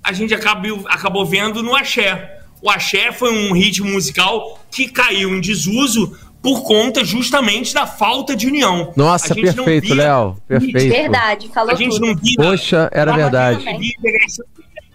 [0.00, 2.38] a gente acabou, acabou vendo no axé.
[2.62, 8.36] O axé foi um ritmo musical que caiu em desuso por conta justamente da falta
[8.36, 8.92] de união.
[8.94, 10.36] Nossa, perfeito, Léo.
[10.46, 10.88] Perfeito.
[10.88, 12.06] Verdade, falou A gente tudo.
[12.06, 12.36] não via.
[12.36, 13.64] Poxa, era verdade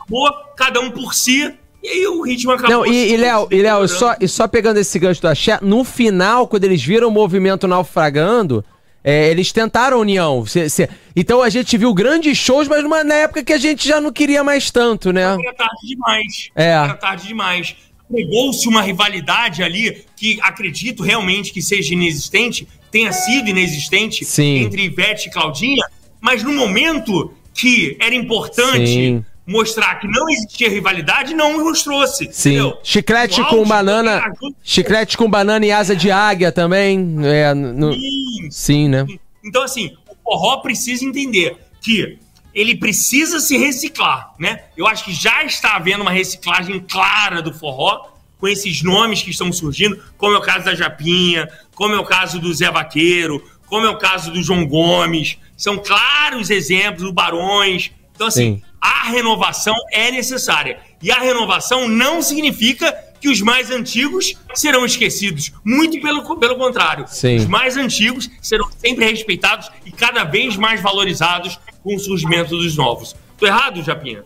[0.04, 1.54] acabou, cada um por si.
[1.82, 2.78] E aí o ritmo acabou.
[2.78, 5.84] Não, e, e Léo, e Léo, só, e só pegando esse gancho do axé, no
[5.84, 8.64] final, quando eles viram o movimento naufragando,
[9.04, 10.46] é, eles tentaram união.
[10.46, 13.86] Se, se, então a gente viu grandes shows, mas numa, na época que a gente
[13.86, 15.24] já não queria mais tanto, né?
[15.24, 16.50] Era tarde demais.
[16.56, 16.68] É.
[16.68, 17.76] Era tarde demais.
[18.10, 24.60] Pegou-se uma rivalidade ali que acredito realmente que seja inexistente, tenha sido inexistente Sim.
[24.60, 25.84] entre Ivete e Claudinha,
[26.22, 28.88] mas no momento que era importante.
[28.88, 32.30] Sim mostrar que não existia rivalidade, não nos trouxe.
[32.32, 32.52] Sim.
[32.52, 32.80] Entendeu?
[32.84, 34.34] Chiclete com banana.
[34.64, 37.16] Chiclete com banana e asa de águia também.
[37.24, 37.94] É, no...
[37.94, 38.52] Sim.
[38.52, 39.06] Sim, né?
[39.44, 42.18] Então, assim, o forró precisa entender que
[42.54, 44.64] ele precisa se reciclar, né?
[44.78, 49.32] Eu acho que já está havendo uma reciclagem clara do forró com esses nomes que
[49.32, 53.44] estão surgindo, como é o caso da Japinha, como é o caso do Zé Vaqueiro,
[53.66, 55.38] como é o caso do João Gomes.
[55.58, 57.92] São claros exemplos, do Barões.
[58.14, 60.78] Então, assim, Sim a renovação é necessária.
[61.02, 65.54] E a renovação não significa que os mais antigos serão esquecidos.
[65.64, 67.06] Muito pelo, pelo contrário.
[67.08, 67.38] Sim.
[67.38, 72.76] Os mais antigos serão sempre respeitados e cada vez mais valorizados com o surgimento dos
[72.76, 73.16] novos.
[73.38, 74.24] Tô errado, Japinha?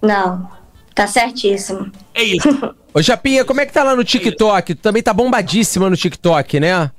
[0.00, 0.48] Não.
[0.94, 1.90] Tá certíssimo.
[2.14, 2.48] É isso.
[2.94, 4.72] Ô, Japinha, como é que tá lá no TikTok?
[4.72, 6.92] É tu também tá bombadíssima no TikTok, né?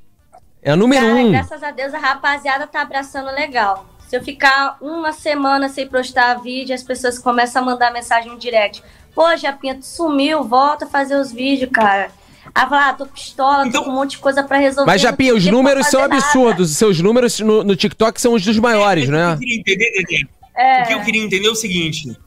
[0.61, 1.31] É a número Cara, um.
[1.31, 3.88] Graças a Deus a rapaziada tá abraçando legal.
[4.09, 8.39] Se eu ficar uma semana sem postar vídeo, as pessoas começam a mandar mensagem no
[8.39, 8.81] direct.
[9.13, 12.09] Pô, Japinha, tu sumiu, volta a fazer os vídeos, cara.
[12.55, 14.89] Ah, lá, tô pistola, então, tô com um monte de coisa pra resolver.
[14.89, 16.71] Mas, Japinha, os números são absurdos.
[16.71, 19.33] Os seus números no, no, TikTok são os dos maiores, é, né?
[19.35, 20.81] O que eu queria entender, Dedê, é...
[20.81, 22.17] o que eu queria entender é o seguinte.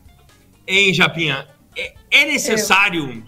[0.65, 1.49] Hein, Japinha?
[1.77, 3.25] É, é necessário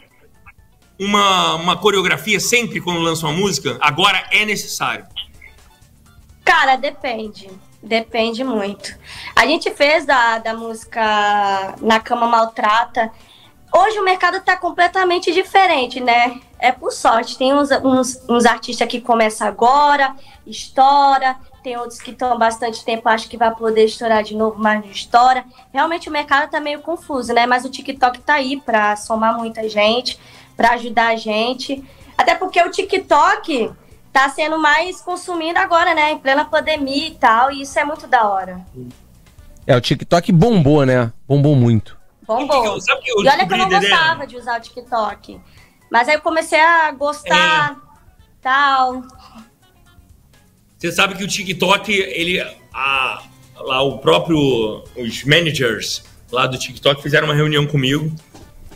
[0.96, 3.76] uma, uma coreografia sempre quando lança uma música?
[3.80, 5.06] Agora é necessário.
[6.44, 7.48] Cara, depende.
[7.84, 8.98] Depende muito.
[9.36, 13.12] A gente fez da, da música Na Cama Maltrata.
[13.70, 16.40] Hoje o mercado está completamente diferente, né?
[16.58, 17.36] É por sorte.
[17.36, 20.16] Tem uns, uns, uns artistas que começam agora,
[20.46, 21.36] estoura.
[21.62, 24.82] Tem outros que estão há bastante tempo, acho que vai poder estourar de novo, mas
[24.82, 25.44] não estoura.
[25.72, 27.46] Realmente o mercado está meio confuso, né?
[27.46, 30.18] Mas o TikTok está aí para somar muita gente,
[30.56, 31.84] para ajudar a gente.
[32.16, 33.70] Até porque o TikTok
[34.14, 36.12] tá sendo mais consumido agora, né?
[36.12, 38.64] Em plena pandemia e tal, e isso é muito da hora.
[39.66, 41.12] É, o TikTok bombou, né?
[41.26, 41.98] Bombou muito.
[42.24, 42.78] Bombou.
[42.78, 45.40] e olha que eu não gostava de usar o TikTok.
[45.90, 47.76] Mas aí eu comecei a gostar.
[48.40, 49.02] tal.
[50.78, 52.40] Você sabe que o TikTok, ele.
[52.72, 53.20] A,
[53.56, 54.84] lá o próprio.
[54.96, 58.14] Os managers lá do TikTok fizeram uma reunião comigo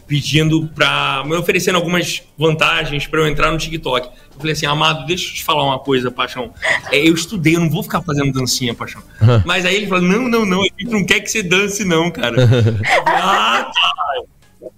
[0.08, 4.08] pedindo para me oferecendo algumas vantagens para eu entrar no TikTok.
[4.08, 6.52] Eu falei assim, Amado, deixa eu te falar uma coisa, Paixão.
[6.90, 9.02] É, eu estudei, eu não vou ficar fazendo dancinha, Paixão.
[9.44, 12.10] Mas aí ele falou, não, não, não, a gente não quer que você dance não,
[12.10, 12.36] cara.
[13.06, 13.92] ah, tá.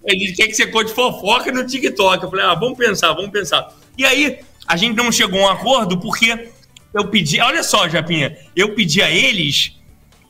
[0.05, 2.23] Ele quer que você conte fofoca no TikTok.
[2.23, 3.73] Eu falei, ah, vamos pensar, vamos pensar.
[3.97, 6.49] E aí, a gente não chegou a um acordo porque
[6.93, 9.79] eu pedi, olha só, Japinha, eu pedi a eles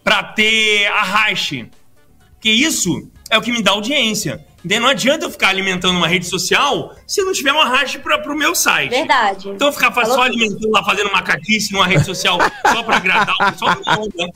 [0.03, 1.69] para ter arraste.
[2.39, 4.45] Que isso é o que me dá audiência.
[4.63, 8.37] Não adianta eu ficar alimentando uma rede social se não tiver um arraste para o
[8.37, 8.91] meu site.
[8.91, 9.49] Verdade.
[9.49, 13.51] Então eu ficar só alimentando lá, fazendo macaquice numa rede social só para agradar o
[13.51, 14.31] pessoal, não, né?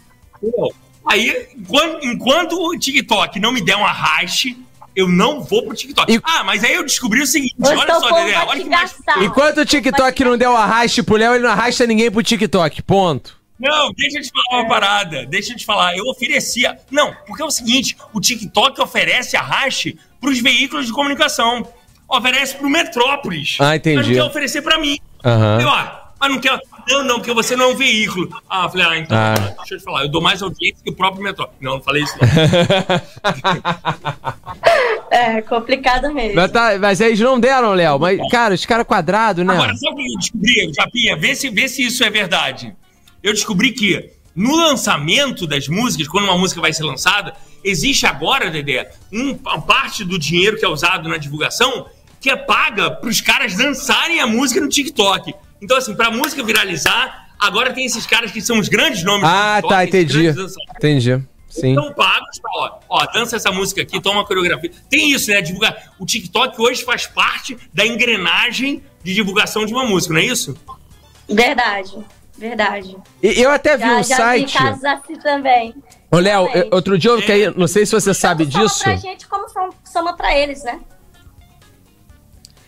[1.08, 4.58] Aí, enquanto, enquanto o TikTok não me der um arraste,
[4.96, 6.12] eu não vou pro TikTok.
[6.12, 6.20] E...
[6.24, 8.96] Ah, mas aí eu descobri o seguinte, eu olha só, Dedé, olha que mais...
[9.22, 12.24] Enquanto o TikTok não der o um arraste pro Léo, ele não arrasta ninguém pro
[12.24, 13.45] TikTok, ponto.
[13.60, 15.26] Não, deixa eu te falar uma parada.
[15.26, 15.96] Deixa eu te falar.
[15.96, 16.78] Eu oferecia.
[16.92, 21.68] Não, porque é o seguinte: o TikTok oferece arraste para os veículos de comunicação.
[22.08, 23.58] Oferece para o Metrópolis.
[23.60, 23.98] Ah, entendi.
[23.98, 25.00] Mas não quer oferecer para mim.
[25.24, 25.62] Uhum.
[25.62, 26.60] Eu, ah, mas não quer.
[26.88, 28.30] Não, não, porque você não é um veículo.
[28.48, 29.34] Ah, falei, ah, então, ah.
[29.58, 31.60] deixa eu te falar, eu dou mais audiência que o próprio Metrópolis.
[31.62, 32.28] Não, não falei isso não.
[35.10, 36.36] é, complicado mesmo.
[36.36, 37.98] Mas, tá, mas eles não deram, Léo.
[37.98, 39.54] Mas, cara, os caras quadrados, né?
[39.54, 41.18] Agora, o que eu descobri, Japinha?
[41.18, 42.76] Vê se, vê se isso é verdade.
[43.26, 47.34] Eu descobri que no lançamento das músicas, quando uma música vai ser lançada,
[47.64, 51.88] existe agora, Dedé, uma parte do dinheiro que é usado na divulgação
[52.22, 55.34] que é paga para os caras dançarem a música no TikTok.
[55.60, 59.28] Então, assim, para a música viralizar, agora tem esses caras que são os grandes nomes
[59.28, 59.74] ah, do TikTok.
[59.74, 60.28] Ah, tá, entendi.
[60.78, 61.24] Entendi.
[61.50, 61.72] Sim.
[61.72, 64.72] Então pagos pra, ó, ó, dança essa música aqui, toma a coreografia.
[64.88, 65.42] Tem isso, né?
[65.42, 65.94] Divulgar.
[65.98, 70.56] O TikTok hoje faz parte da engrenagem de divulgação de uma música, não é isso?
[71.28, 71.96] Verdade.
[72.38, 72.98] Verdade.
[73.24, 74.52] E eu até vi já, um já site.
[74.52, 75.76] Vi casos assim também.
[76.12, 77.54] Ô, Léo, outro dia eu é.
[77.56, 78.80] não sei se você sabe disso.
[78.80, 79.46] Soma pra gente como
[79.84, 80.80] soma pra eles, né?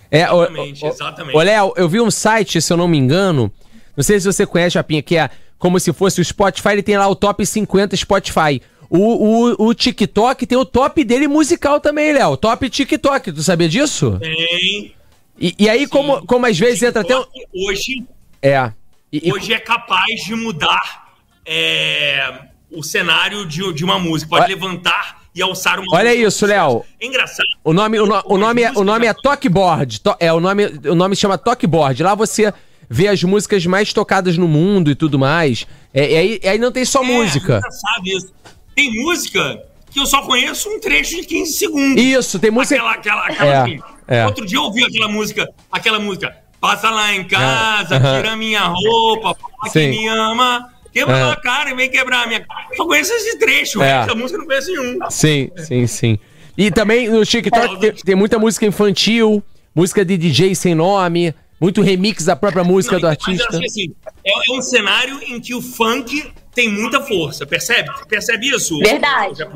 [0.09, 1.35] É, exatamente, o, exatamente.
[1.35, 3.51] Ô, Léo, eu vi um site, se eu não me engano,
[3.95, 6.97] não sei se você conhece, Japinha, que é como se fosse o Spotify, ele tem
[6.97, 8.61] lá o top 50 Spotify.
[8.89, 12.37] O, o, o TikTok tem o top dele musical também, Léo.
[12.37, 14.17] Top TikTok, tu sabia disso?
[14.19, 14.95] Tem.
[15.39, 17.15] E, e aí, como, como às vezes entra até.
[17.53, 18.05] Hoje.
[18.41, 18.71] É.
[19.11, 21.13] E, hoje é capaz de mudar
[21.45, 24.29] é, o cenário de, de uma música.
[24.29, 26.83] Pode olha, levantar e alçar uma Olha isso, Léo.
[26.99, 27.47] É engraçado.
[27.63, 30.01] O nome, o, no, o nome, é, o nome é Talkboard.
[30.01, 32.03] To, é, o nome, o nome se chama Talkboard.
[32.03, 32.53] Lá você
[32.89, 35.65] vê as músicas mais tocadas no mundo e tudo mais.
[35.93, 37.61] É, e aí, aí não tem só é, música.
[37.61, 38.33] Sabe isso.
[38.75, 42.03] Tem música que eu só conheço um trecho de 15 segundos.
[42.03, 42.75] Isso, tem música.
[42.75, 43.79] Aquela, aquela, aquela é, assim.
[44.07, 44.25] é.
[44.25, 46.35] Outro dia eu ouvi aquela música, aquela música.
[46.59, 50.71] Passa lá em casa, ah, tira minha roupa, fala que me ama.
[50.91, 51.31] Quebra é.
[51.31, 52.67] a cara e vem quebrar a minha cara.
[52.75, 54.01] Só conheço esse trecho, é.
[54.01, 54.99] essa música eu não conheço nenhum.
[55.09, 56.19] Sim, sim, sim.
[56.57, 59.43] E também no TikTok tem, tem, muita música infantil,
[59.75, 63.45] música de DJ sem nome, muito remix da própria música não, do artista.
[63.51, 63.93] Mas, assim,
[64.25, 67.89] é, é, um cenário em que o funk tem muita força, percebe?
[68.07, 68.79] Percebe isso?
[68.79, 69.47] Verdade.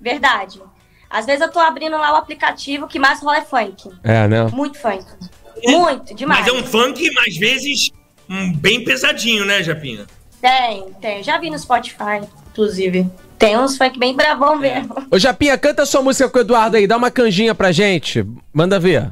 [0.00, 0.62] Verdade.
[1.10, 3.90] Às vezes eu tô abrindo lá o aplicativo que mais rola é funk.
[4.02, 4.44] É, né?
[4.52, 5.04] Muito funk.
[5.66, 6.40] Muito, demais.
[6.40, 7.90] Mas é um funk, às vezes,
[8.28, 10.06] um, bem pesadinho, né, Japinha?
[10.40, 11.22] Tem, tem.
[11.22, 13.06] Já vi no Spotify, inclusive.
[13.38, 14.58] Tem uns funk bem bravão é.
[14.58, 14.94] mesmo.
[15.10, 16.86] Ô, Japinha, canta sua música com o Eduardo aí.
[16.86, 18.24] Dá uma canjinha pra gente.
[18.52, 19.10] Manda ver.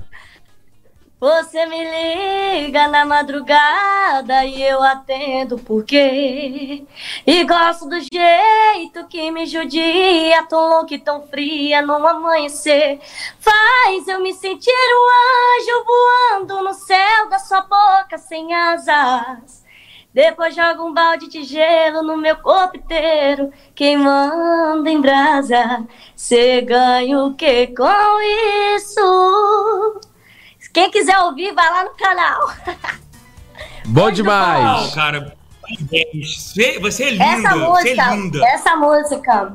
[1.23, 6.85] Você me liga na madrugada e eu atendo porque
[7.25, 12.99] E gosto do jeito que me judia, tão louca e tão fria no amanhecer.
[13.39, 15.07] Faz eu me sentir um
[15.61, 19.65] anjo voando no céu da sua boca sem asas.
[20.13, 25.87] Depois joga um balde de gelo no meu corpo inteiro, queimando em brasa.
[26.17, 28.21] Cê ganha o que com
[28.75, 30.11] isso?
[30.73, 32.51] Quem quiser ouvir, vai lá no canal.
[33.87, 34.89] Bom demais.
[34.89, 35.37] Oh, cara,
[36.81, 38.47] você é linda, essa música, você é linda.
[38.47, 39.53] Essa música,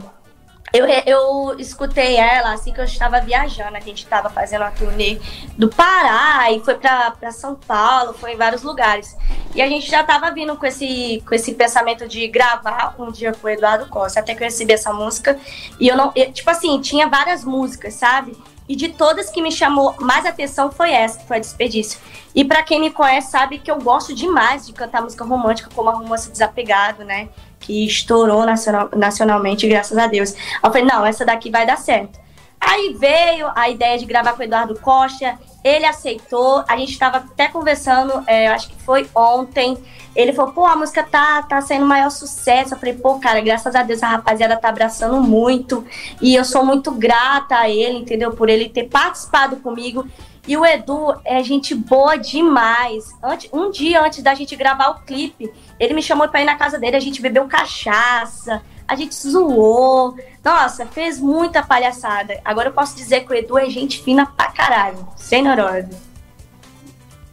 [0.74, 3.78] eu, eu escutei ela assim que eu estava viajando.
[3.78, 5.20] A gente estava fazendo uma turnê
[5.58, 9.16] do Pará e foi para São Paulo, foi em vários lugares.
[9.56, 13.34] E a gente já estava vindo com esse, com esse pensamento de gravar um dia
[13.34, 15.40] com o Eduardo Costa, até que eu recebi essa música.
[15.80, 16.12] E eu não.
[16.16, 18.36] Eu, tipo assim, tinha várias músicas, sabe?
[18.68, 22.00] E de todas que me chamou mais atenção foi essa, foi a Desperdício.
[22.36, 25.90] E para quem me conhece sabe que eu gosto demais de cantar música romântica, como
[25.90, 27.30] a Romance Desapegado, né?
[27.60, 30.34] Que estourou nacional, nacionalmente, graças a Deus.
[30.34, 32.20] Eu falei, não, essa daqui vai dar certo.
[32.60, 37.18] Aí veio a ideia de gravar com o Eduardo Costa, Ele aceitou, a gente estava
[37.18, 39.78] até conversando, é, acho que foi ontem.
[40.16, 42.74] Ele falou, pô, a música tá, tá sendo maior sucesso.
[42.74, 45.86] Eu falei, pô, cara, graças a Deus a rapaziada tá abraçando muito.
[46.22, 48.32] E eu sou muito grata a ele, entendeu?
[48.32, 50.08] Por ele ter participado comigo.
[50.48, 53.14] E o Edu é gente boa demais.
[53.22, 56.56] Antes, um dia antes da gente gravar o clipe, ele me chamou pra ir na
[56.56, 60.16] casa dele, a gente bebeu cachaça, a gente zoou.
[60.44, 62.40] Nossa, fez muita palhaçada.
[62.46, 65.90] Agora eu posso dizer que o Edu é gente fina pra caralho, sem neurose.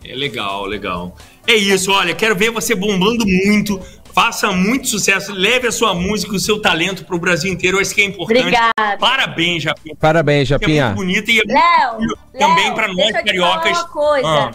[0.05, 1.17] É legal, legal.
[1.47, 3.81] É isso, olha, quero ver você bombando muito,
[4.13, 7.95] faça muito sucesso, leve a sua música, o seu talento para o Brasil inteiro, isso
[7.95, 8.41] que é importante.
[8.41, 8.99] Obrigada.
[8.99, 9.97] Parabéns, Japinha.
[9.97, 10.83] Parabéns, Japinha.
[10.83, 13.79] É muito bonita e é Léo, muito também para nós cariocas.
[13.79, 14.29] Uma coisa.
[14.29, 14.51] Ah.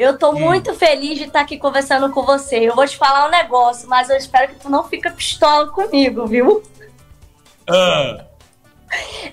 [0.00, 0.40] Eu tô hum.
[0.40, 2.60] muito feliz de estar aqui conversando com você.
[2.60, 6.26] Eu vou te falar um negócio, mas eu espero que tu não fique pistola comigo,
[6.26, 6.62] viu?
[7.68, 8.24] Ah.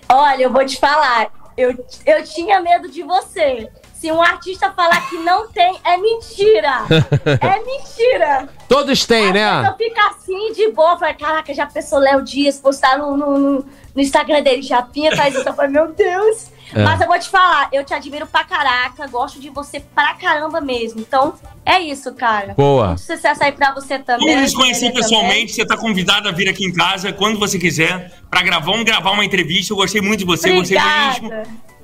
[0.09, 1.31] Olha, eu vou te falar.
[1.55, 1.69] Eu,
[2.05, 3.71] eu tinha medo de você.
[3.93, 6.81] Se um artista falar que não tem, é mentira.
[7.39, 8.49] é mentira.
[8.67, 9.69] Todos têm, né?
[9.69, 10.99] Eu fico assim, de boa.
[10.99, 15.47] Falei, caraca, já pensou Léo Dias postar no, no, no, Instagram dele, Japinha, faz isso.
[15.47, 16.56] Eu falei, meu Deus.
[16.73, 16.83] É.
[16.83, 20.59] Mas eu vou te falar, eu te admiro pra caraca, gosto de você pra caramba
[20.59, 20.99] mesmo.
[20.99, 22.53] Então, é isso, cara.
[22.53, 22.87] Boa.
[22.87, 24.27] Muito sucesso aí pra você também.
[24.27, 25.55] Vamos nos conhecer pessoalmente, também.
[25.55, 29.11] você tá convidado a vir aqui em casa quando você quiser, pra gravar, vamos gravar
[29.11, 29.73] uma entrevista.
[29.73, 31.19] Eu gostei muito de você, Obrigada.
[31.19, 31.76] gostei mesmo.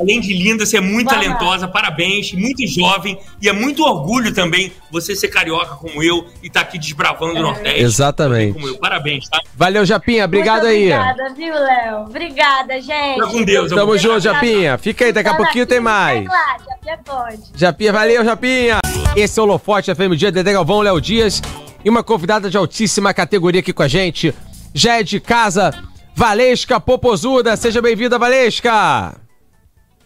[0.00, 4.72] Além de linda, você é muito talentosa, parabéns, muito jovem e é muito orgulho também
[4.90, 7.40] você ser carioca como eu e estar tá aqui desbravando é.
[7.40, 7.82] o Nordeste.
[7.82, 8.54] Exatamente.
[8.54, 8.78] Como eu.
[8.78, 9.38] Parabéns, tá?
[9.54, 10.24] Valeu, Japinha.
[10.24, 10.92] Obrigado muito aí.
[10.92, 11.96] Obrigada, viu, Léo?
[12.06, 13.14] Obrigada, gente.
[13.14, 13.70] Fica com Deus.
[13.70, 14.78] Tamo junto, Japinha.
[14.78, 16.24] Fica aí, daqui a pouquinho tem mais.
[16.24, 17.42] Japinha pode.
[17.54, 18.78] Japinha, valeu, Japinha.
[19.14, 21.42] Esse é o Holofote FM Dia, Dedé Galvão, Léo Dias
[21.84, 24.34] e uma convidada de altíssima categoria aqui com a gente.
[24.72, 25.74] Já é de casa,
[26.14, 27.54] Valesca Popozuda.
[27.56, 29.14] Seja bem-vinda, Valesca.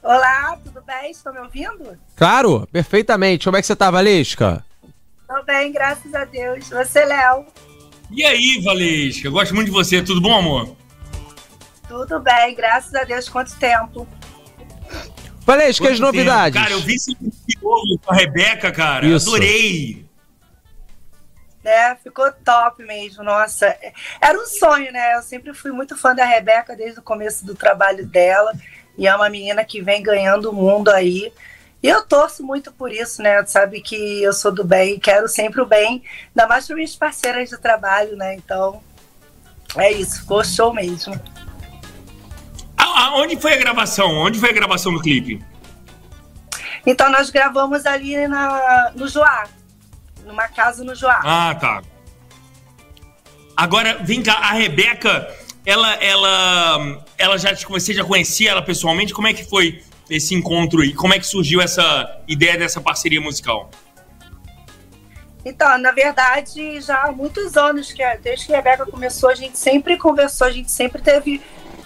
[0.05, 1.11] Olá, tudo bem?
[1.11, 1.99] Estão me ouvindo?
[2.14, 3.47] Claro, perfeitamente.
[3.47, 4.62] Como é que você tá, Valesca?
[5.27, 6.69] Tô bem, graças a Deus.
[6.69, 7.47] Você, Léo?
[8.11, 9.31] E aí, Valesca?
[9.31, 10.03] Gosto muito de você.
[10.03, 10.77] Tudo bom, amor?
[11.88, 13.31] Tudo bem, graças a Deus.
[13.31, 14.07] Quanto tempo?
[15.40, 16.61] Valesca, as novidades?
[16.61, 17.17] Cara, eu vi esse
[17.62, 19.07] com a Rebeca, cara.
[19.07, 19.31] Isso.
[19.31, 20.05] Adorei.
[21.64, 23.75] É, ficou top mesmo, nossa.
[24.21, 25.14] Era um sonho, né?
[25.14, 28.53] Eu sempre fui muito fã da Rebeca desde o começo do trabalho dela.
[28.96, 31.33] E é uma menina que vem ganhando o mundo aí.
[31.83, 33.44] E eu torço muito por isso, né?
[33.44, 37.50] Sabe que eu sou do bem, quero sempre o bem, ainda mais para minhas parceiras
[37.50, 38.35] de trabalho, né?
[38.35, 38.83] Então,
[39.76, 41.20] é isso, ficou show mesmo.
[43.16, 44.11] Onde foi a gravação?
[44.16, 45.44] Onde foi a gravação do clipe?
[46.87, 49.46] Então, nós gravamos ali na, no Joá,
[50.24, 51.20] numa casa no Joá.
[51.24, 51.83] Ah, tá.
[53.57, 55.33] Agora, vem cá, a Rebeca,
[55.66, 59.14] ela, ela, ela já você já conhecia ela pessoalmente?
[59.14, 63.20] Como é que foi esse encontro e como é que surgiu essa ideia dessa parceria
[63.20, 63.70] musical?
[65.44, 69.59] Então, na verdade, já há muitos anos que desde que a Rebeca começou, a gente
[69.59, 71.40] sempre conversou, a gente sempre teve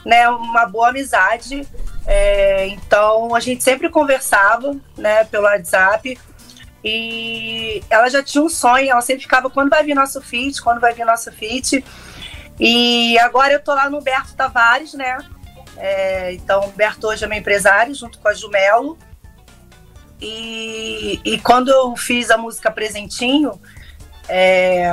[0.05, 1.67] né, uma boa amizade.
[2.07, 6.17] É, então, a gente sempre conversava né, pelo WhatsApp.
[6.85, 10.81] E ela já tinha um sonho, ela sempre ficava quando vai vir nosso feat, quando
[10.81, 11.85] vai vir nosso feat.
[12.59, 15.19] E agora eu tô lá no Humberto Tavares, né?
[15.77, 18.99] É, então, o Humberto hoje é meu empresário, junto com a Jumelo.
[20.21, 23.61] E, e quando eu fiz a música Presentinho,
[24.29, 24.93] é,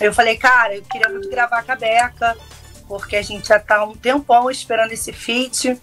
[0.00, 2.36] eu falei, cara, eu queria muito gravar com a Beca,
[2.88, 5.78] porque a gente já tá um tempão esperando esse feat.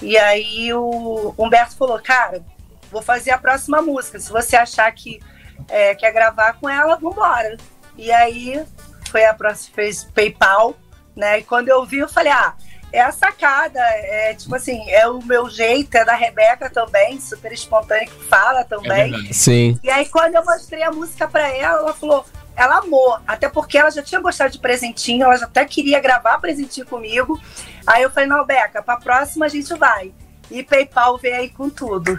[0.00, 2.42] E aí o Humberto falou, cara,
[2.90, 4.20] vou fazer a próxima música.
[4.20, 5.20] Se você achar que
[5.68, 7.56] é, quer gravar com ela, vambora.
[7.96, 8.64] E aí
[9.10, 10.76] foi a próxima, fez PayPal,
[11.14, 11.40] né?
[11.40, 12.54] E quando eu vi, eu falei, ah,
[12.92, 17.52] é a sacada, é tipo assim, é o meu jeito, é da Rebeca também, super
[17.52, 19.28] espontânea que fala também.
[19.28, 19.78] É Sim.
[19.82, 22.24] E aí quando eu mostrei a música para ela, ela falou,
[22.56, 26.38] ela amou, até porque ela já tinha gostado de presentinho, ela já até queria gravar
[26.38, 27.40] presentinho comigo.
[27.86, 30.12] Aí eu falei, não, Beca, pra próxima a gente vai.
[30.50, 32.18] E PayPal veio aí com tudo.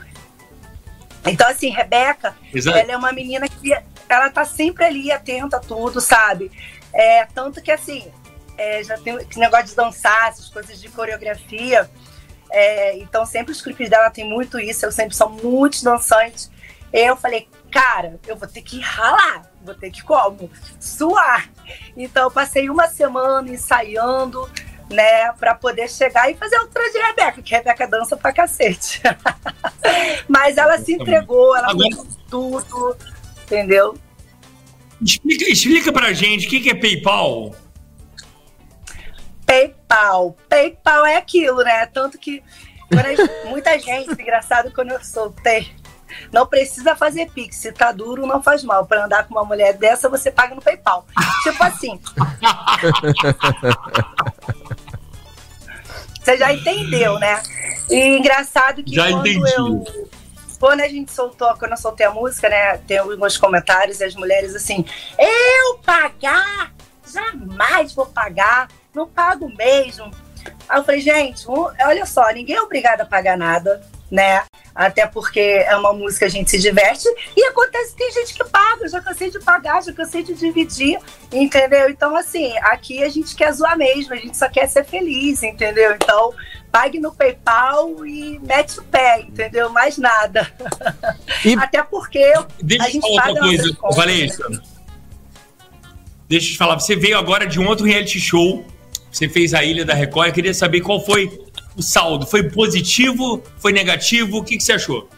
[1.25, 2.77] Então, assim, Rebeca, Exato.
[2.77, 3.71] ela é uma menina que
[4.13, 6.51] ela tá sempre ali atenta a tudo, sabe?
[6.93, 8.11] É, tanto que, assim,
[8.57, 11.89] é, já tem esse negócio de dançar, essas coisas de coreografia.
[12.51, 14.85] É, então, sempre os clipes dela tem muito isso.
[14.85, 16.49] Eu sempre sou muito dançante.
[16.91, 19.49] Eu falei, cara, eu vou ter que ralar.
[19.63, 20.49] Vou ter que como?
[20.79, 21.49] Suar.
[21.95, 24.49] Então, eu passei uma semana ensaiando,
[24.91, 29.01] né, para poder chegar e fazer o traje de Rebeca, que Rebeca dança pra cacete.
[30.27, 31.97] Mas ela se entregou, ela fez
[32.29, 32.97] tudo,
[33.51, 33.97] entendeu?
[35.01, 37.53] Explica, explica pra gente o que, que é PayPal.
[39.45, 40.37] PayPal.
[40.47, 41.85] PayPal é aquilo, né?
[41.87, 42.41] Tanto que
[42.89, 45.69] quando muita gente, engraçado, quando eu soltei,
[46.31, 47.57] não precisa fazer pix.
[47.57, 48.85] Se tá duro, não faz mal.
[48.85, 51.05] Para andar com uma mulher dessa, você paga no PayPal.
[51.43, 51.99] tipo assim.
[56.21, 57.41] você já entendeu, né?
[57.89, 59.51] E engraçado que já quando entendi.
[59.57, 59.83] eu
[60.61, 64.13] quando a gente soltou, quando eu soltei a música, né, tem alguns comentários e as
[64.13, 64.85] mulheres assim,
[65.17, 66.71] eu pagar?
[67.11, 70.11] Jamais vou pagar, não pago mesmo.
[70.69, 73.81] Aí eu falei, gente, olha só, ninguém é obrigado a pagar nada,
[74.11, 74.43] né?
[74.75, 77.07] Até porque é uma música, a gente se diverte.
[77.35, 80.99] E acontece que tem gente que paga, já cansei de pagar, já cansei de dividir,
[81.31, 81.89] entendeu?
[81.89, 85.93] Então, assim, aqui a gente quer zoar mesmo, a gente só quer ser feliz, entendeu?
[85.93, 86.33] Então,
[86.71, 89.69] pague no PayPal e mete o pé, entendeu?
[89.69, 90.51] Mais nada.
[91.45, 91.53] E...
[91.59, 94.45] Até porque Deixa a gente eu falar outra coisa, Valência.
[96.27, 98.65] Deixa eu te falar, você veio agora de um outro reality show,
[99.11, 102.25] você fez a Ilha da Record, eu queria saber qual foi o saldo?
[102.25, 103.43] Foi positivo?
[103.57, 104.37] Foi negativo?
[104.37, 105.09] O que, que você achou?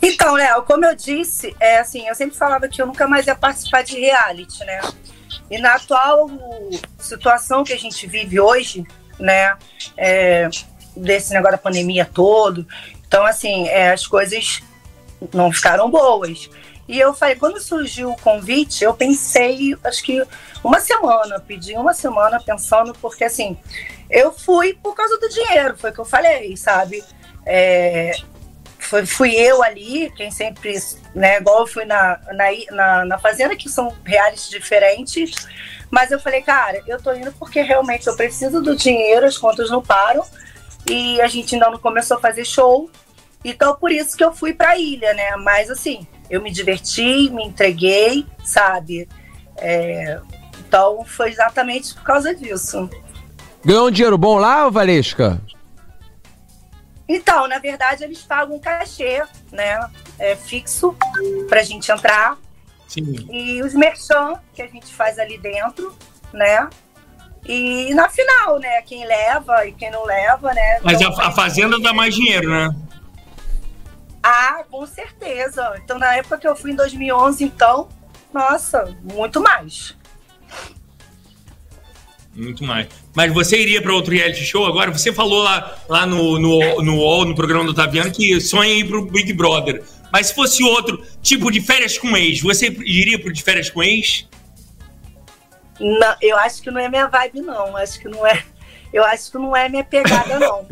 [0.00, 3.34] Então, Léo, como eu disse, é assim, eu sempre falava que eu nunca mais ia
[3.34, 4.80] participar de reality, né?
[5.50, 6.30] E na atual
[6.98, 8.84] situação que a gente vive hoje,
[9.18, 9.56] né,
[9.96, 10.48] é,
[10.96, 12.66] desse negócio da pandemia todo,
[13.06, 14.62] então, assim, é, as coisas
[15.32, 16.48] não ficaram boas.
[16.88, 20.22] E eu falei, quando surgiu o convite, eu pensei, acho que
[20.64, 23.56] uma semana, pedi uma semana pensando, porque assim,
[24.12, 27.02] eu fui por causa do dinheiro, foi o que eu falei, sabe?
[27.46, 28.12] É,
[28.78, 30.74] foi, fui eu ali, quem sempre,
[31.14, 35.48] né, igual eu fui na, na, na, na Fazenda, que são reais diferentes,
[35.90, 39.70] mas eu falei, cara, eu tô indo porque realmente eu preciso do dinheiro, as contas
[39.70, 40.24] não param,
[40.86, 42.90] e a gente ainda não começou a fazer show,
[43.42, 47.44] então por isso que eu fui pra ilha, né, mas assim, eu me diverti, me
[47.44, 49.08] entreguei, sabe?
[49.56, 50.20] É,
[50.58, 52.90] então foi exatamente por causa disso.
[53.64, 55.40] Ganhou um dinheiro bom lá, Valesca?
[57.08, 59.78] Então, na verdade, eles pagam um cachê, né?
[60.18, 60.96] É, fixo
[61.48, 62.38] pra gente entrar.
[62.88, 63.26] Sim.
[63.30, 65.94] E os merchan que a gente faz ali dentro,
[66.32, 66.68] né?
[67.44, 68.82] E na final, né?
[68.82, 70.80] Quem leva e quem não leva, né?
[70.82, 72.74] Mas então, a, a fazenda dá mais dinheiro, né?
[74.22, 75.74] Ah, com certeza.
[75.82, 77.88] Então, na época que eu fui em 2011, então,
[78.32, 79.96] nossa, muito mais.
[82.34, 82.88] Muito mais.
[83.14, 84.90] Mas você iria para outro reality show agora?
[84.90, 88.88] Você falou lá, lá no, no, no UOL, no programa do Taviano, que sonha ir
[88.88, 89.82] pro Big Brother.
[90.10, 93.82] Mas se fosse outro, tipo de férias com ex, você iria pro de férias com
[93.82, 94.28] ex?
[95.78, 97.76] Não, eu acho que não é minha vibe, não.
[97.76, 98.42] Acho que não é.
[98.92, 100.66] Eu acho que não é minha pegada, não.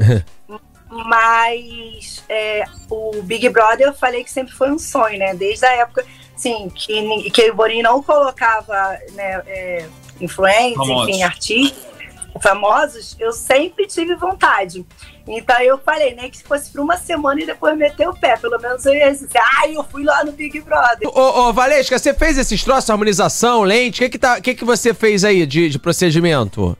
[0.90, 5.34] Mas é, o Big Brother eu falei que sempre foi um sonho, né?
[5.34, 6.04] Desde a época,
[6.34, 9.88] assim, que, que o Boninho não colocava né, é,
[10.20, 11.90] influentes, enfim, artistas
[12.38, 14.86] famosos, eu sempre tive vontade.
[15.26, 18.36] Então eu falei, nem né, que fosse por uma semana e depois meter o pé.
[18.36, 21.08] Pelo menos eu ia dizer, ah, eu fui lá no Big Brother.
[21.08, 24.00] Ô, ô Valesca, você fez esses troços, harmonização, lente?
[24.00, 26.76] O que que, tá, que que você fez aí de, de procedimento?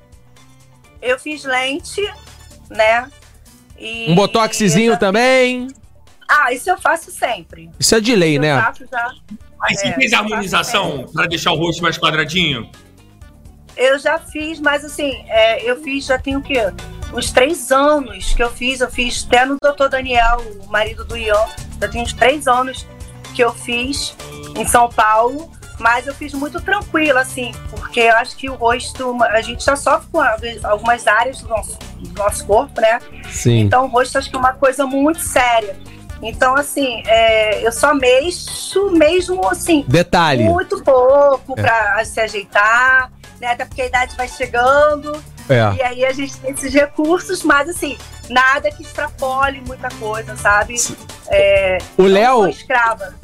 [1.01, 2.03] Eu fiz lente,
[2.69, 3.09] né?
[3.79, 5.69] E um botoxzinho também?
[6.29, 7.71] Ah, isso eu faço sempre.
[7.79, 8.57] Isso é de lei, isso né?
[8.57, 9.13] Eu faço já.
[9.59, 12.71] Mas você é, fez a harmonização para deixar o rosto mais quadradinho?
[13.77, 16.73] Eu já fiz, mas assim, é, eu fiz já tem o quê?
[17.13, 18.81] Uns três anos que eu fiz.
[18.81, 21.47] Eu fiz até no doutor Daniel, o marido do Ian.
[21.81, 22.87] Já tem uns três anos
[23.35, 24.15] que eu fiz
[24.57, 25.51] em São Paulo.
[25.79, 29.75] Mas eu fiz muito tranquilo, assim, porque eu acho que o rosto, a gente já
[29.75, 30.21] sofre com
[30.63, 33.01] algumas áreas do nosso, do nosso corpo, né?
[33.31, 33.61] Sim.
[33.61, 35.75] Então o rosto acho que é uma coisa muito séria.
[36.23, 39.83] Então, assim, é, eu só mexo mesmo, assim...
[39.89, 40.45] Detalhe.
[40.45, 41.63] Muito pouco é.
[41.63, 43.11] para se ajeitar
[43.41, 43.49] né?
[43.49, 45.23] Até porque a idade vai chegando.
[45.49, 45.75] É.
[45.77, 47.99] E aí a gente tem esses recursos, mas assim,
[48.31, 50.77] nada que extrapole muita coisa, sabe?
[51.29, 52.51] É, o Léo.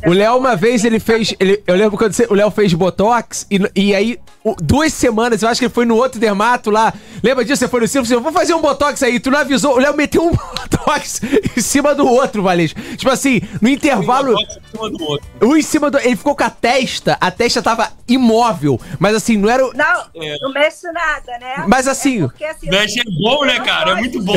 [0.06, 1.34] O Léo, uma vez, ele fez.
[1.40, 4.20] Ele, eu lembro quando você, o Léo fez Botox, e, e aí,
[4.60, 6.92] duas semanas, eu acho que ele foi no outro dermato lá.
[7.22, 7.60] Lembra disso?
[7.60, 9.18] Você foi no circo, você vou fazer um Botox aí.
[9.18, 9.74] Tu não avisou.
[9.74, 11.20] O Léo meteu um Botox
[11.56, 12.74] em cima do outro, Valês.
[12.96, 14.34] Tipo assim, no intervalo.
[14.34, 15.26] Um em cima do outro.
[15.42, 15.98] Um em cima do.
[15.98, 18.80] Ele ficou com a testa, a testa tava imóvel.
[18.98, 19.62] Mas assim, não era.
[19.74, 20.36] Não, é.
[20.40, 21.64] não mexe nada, né?
[21.66, 22.24] Mas assim.
[22.24, 23.92] É porque, assim mexe é bom, né, cara?
[23.92, 24.34] É muito bom.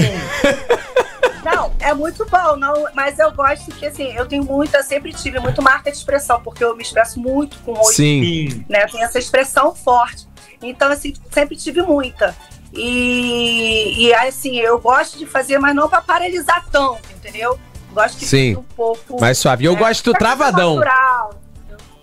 [1.44, 5.40] Não, é muito bom, não, mas eu gosto que, assim, eu tenho muita, sempre tive
[5.40, 7.84] muito marca de expressão, porque eu me expresso muito com o.
[7.86, 8.66] Sim.
[8.68, 8.84] Né?
[8.84, 10.28] Eu tenho essa expressão forte.
[10.62, 12.36] Então, assim, sempre tive muita.
[12.74, 17.58] E, e assim, eu gosto de fazer, mas não para paralisar tanto, entendeu?
[17.94, 18.58] Gosto que Sim.
[18.58, 19.20] um pouco.
[19.20, 19.66] Mais suave.
[19.66, 19.80] Eu né?
[19.80, 20.76] gosto travadão.
[20.76, 21.40] Natural,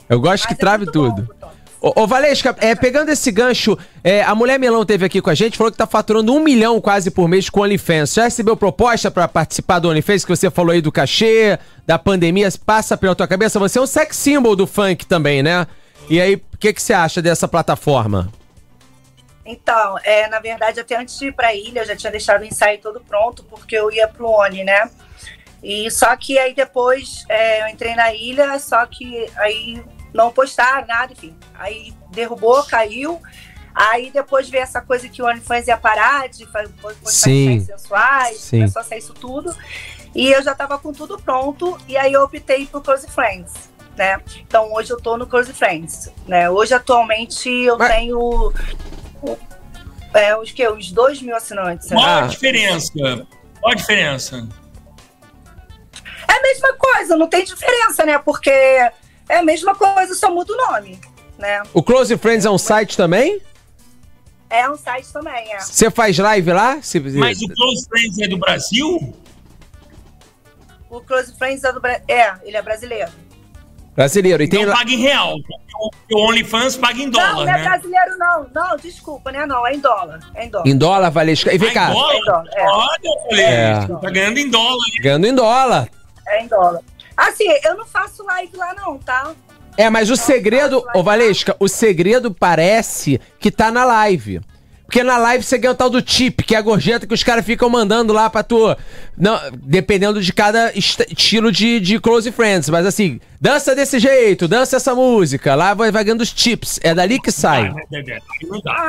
[0.09, 1.23] eu gosto mas que é trave tudo.
[1.41, 1.51] Bom,
[1.87, 5.35] Ô, Ô, Valesca, é, pegando esse gancho, é, a Mulher Melão teve aqui com a
[5.37, 8.13] gente, falou que tá faturando um milhão quase por mês com o OnlyFans.
[8.13, 11.57] Já recebeu proposta para participar do OnlyFans, que você falou aí do cachê,
[11.87, 13.61] da pandemia, passa pela tua cabeça?
[13.61, 15.65] Você é um sex symbol do funk também, né?
[16.11, 18.33] E aí, o que, que você acha dessa plataforma?
[19.45, 22.43] Então, é, na verdade, até antes de ir para a ilha, eu já tinha deixado
[22.43, 24.91] o ensaio todo pronto, porque eu ia pro Oni, né?
[25.63, 29.81] E só que aí depois é, eu entrei na ilha, só que aí
[30.17, 31.37] não postaram nada, enfim.
[31.55, 33.21] Aí derrubou, caiu.
[33.75, 37.61] Aí depois veio essa coisa que o OnlyFans ia parar de postar Sim.
[37.61, 38.59] sensuais, Sim.
[38.61, 39.55] começou a sair isso tudo.
[40.15, 43.69] E eu já estava com tudo pronto, e aí eu optei por Close Friends.
[43.95, 44.19] Né?
[44.41, 46.11] Então hoje eu tô no Close Friends.
[46.27, 46.49] Né?
[46.49, 47.93] Hoje atualmente eu Mas...
[47.93, 48.53] tenho
[50.15, 50.67] é, os que?
[50.67, 51.89] Os 2 mil assinantes.
[51.89, 52.93] Qual a diferença?
[53.61, 54.49] Qual a diferença?
[56.29, 58.19] É a mesma coisa, não tem diferença, né?
[58.19, 58.51] Porque
[59.29, 60.99] é a mesma coisa, só muda o nome,
[61.39, 61.63] né?
[61.73, 63.41] O Close Friends é um site também?
[64.49, 65.59] É um site também, é.
[65.61, 66.77] Você faz live lá?
[67.15, 69.15] Mas o Close Friends é do Brasil?
[70.89, 72.05] O Close Friends é do Brasil.
[72.09, 73.11] É, ele é brasileiro.
[73.97, 74.43] Brasileiro.
[74.43, 74.63] E tem...
[74.63, 75.35] Então paga em real.
[76.13, 77.65] O OnlyFans paga em dólar, Não, não é né?
[77.65, 78.47] brasileiro não.
[78.55, 79.45] Não, desculpa, né?
[79.47, 80.21] Não, é em dólar.
[80.35, 80.69] É em dólar.
[80.69, 81.53] Em dólar, Valesca.
[81.53, 81.91] E vem ah, cá.
[81.91, 82.13] Em dólar?
[82.13, 82.69] É em dólar, é.
[82.69, 83.87] Olha, é.
[83.87, 84.87] tá ganhando em dólar.
[84.89, 85.03] Hein?
[85.03, 85.89] Ganhando em dólar.
[86.29, 86.81] É em dólar.
[87.17, 89.33] Assim, eu não faço live lá não, tá?
[89.77, 94.41] É, mas o segredo, ô Valesca, o segredo parece que tá na live.
[94.87, 97.25] Porque na live você ganha o tal do tip, que é a gorjeta que os
[97.25, 98.75] caras ficam mandando lá pra tu.
[99.19, 102.69] Não, dependendo de cada est estilo de, de close friends.
[102.69, 105.57] Mas assim, dança desse jeito, dança essa música.
[105.57, 106.79] Lá vai, vai ganhando os tips.
[106.85, 107.75] É dali que sai.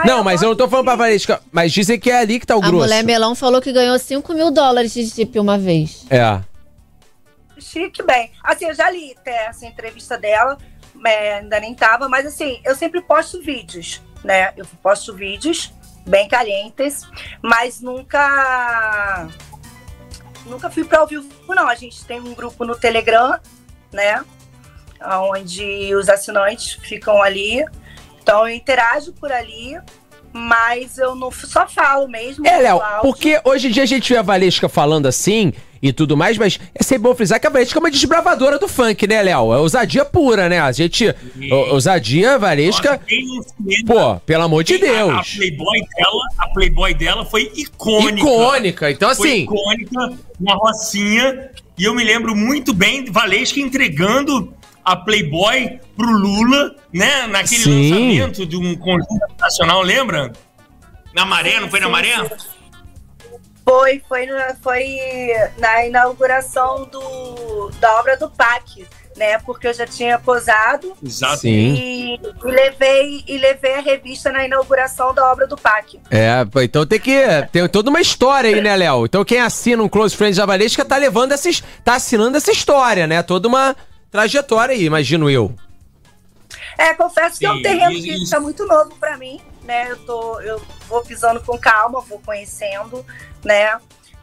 [0.05, 1.41] Não, mas eu não tô falando pra Valesca.
[1.51, 2.75] Mas dizem que é ali que tá o grosso.
[2.83, 6.05] A mulher melão falou que ganhou 5 mil dólares de tip uma vez.
[6.11, 6.39] É.
[7.59, 8.31] Chique, bem.
[8.43, 10.57] Assim, eu já li até essa entrevista dela.
[11.05, 14.51] É, ainda nem tava, mas assim, eu sempre posto vídeos, né?
[14.57, 15.71] Eu posto vídeos
[16.07, 17.07] bem calientes,
[17.41, 19.27] mas nunca
[20.45, 21.67] nunca fui para o vivo não.
[21.67, 23.37] A gente tem um grupo no Telegram,
[23.91, 24.23] né,
[25.29, 27.63] onde os assinantes ficam ali.
[28.21, 29.79] Então eu interajo por ali,
[30.33, 32.47] mas eu não só falo mesmo.
[32.47, 36.17] É, Léo, porque hoje em dia a gente vê a Valesca falando assim, e tudo
[36.17, 39.21] mais, mas é sempre bom frisar que a Valesca é uma desbravadora do funk, né,
[39.21, 39.53] Léo?
[39.53, 40.59] É ousadia pura, né?
[40.59, 41.13] A gente.
[41.71, 42.99] Ousadia, Valesca.
[43.85, 45.11] Pô, pelo amor de Deus.
[45.11, 48.19] A, a, Playboy dela, a Playboy dela foi icônica.
[48.19, 49.45] Icônica, então assim.
[49.45, 51.49] Foi icônica na Rocinha.
[51.77, 54.51] E eu me lembro muito bem Valesca entregando
[54.83, 57.27] a Playboy pro Lula, né?
[57.27, 57.91] Naquele Sim.
[57.91, 60.31] lançamento de um conjunto nacional, lembra?
[61.13, 62.15] Na maré, não foi na maré?
[63.67, 64.97] Foi, foi, na, foi
[65.57, 68.87] na inauguração do, da obra do PAC,
[69.17, 69.37] né?
[69.39, 70.93] Porque eu já tinha posado.
[71.03, 71.45] Exato.
[71.45, 75.99] E, e, levei, e levei a revista na inauguração da obra do PAC.
[76.09, 77.21] É, então tem que.
[77.51, 79.03] Tem toda uma história aí, né, Léo?
[79.03, 81.61] Então quem assina um Close Friends da Valesca tá levando esses.
[81.83, 83.21] tá assinando essa história, né?
[83.21, 83.75] Toda uma
[84.09, 85.53] trajetória aí, imagino eu.
[86.77, 89.91] É, confesso Sim, que é um terreno que está muito novo para mim, né?
[89.91, 93.05] Eu, tô, eu vou pisando com calma, vou conhecendo
[93.43, 93.77] né?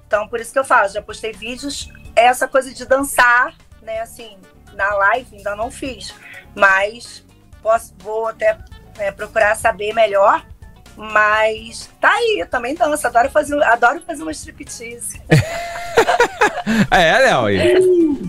[0.06, 1.90] Então, por isso que eu falo, já postei vídeos.
[2.14, 4.00] Essa coisa de dançar, né?
[4.00, 4.36] Assim,
[4.74, 6.14] na live ainda não fiz,
[6.54, 7.24] mas
[7.62, 8.58] posso, vou até
[8.98, 10.44] é, procurar saber melhor.
[10.96, 15.20] Mas tá aí, também danço, adoro fazer, adoro fazer uma striptease.
[16.88, 17.48] é, Léo.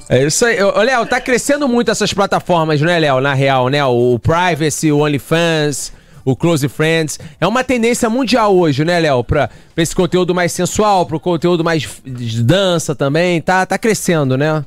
[0.10, 0.64] É isso aí.
[0.64, 3.22] Ô, Léo, tá crescendo muito essas plataformas, né, Léo?
[3.22, 3.86] Na real, né?
[3.86, 5.94] O Privacy, o OnlyFans
[6.26, 7.20] o Close Friends.
[7.40, 9.24] É uma tendência mundial hoje, né, Léo?
[9.24, 13.40] Pra, pra esse conteúdo mais sensual, pro conteúdo mais de dança também.
[13.40, 14.66] Tá, tá crescendo, né?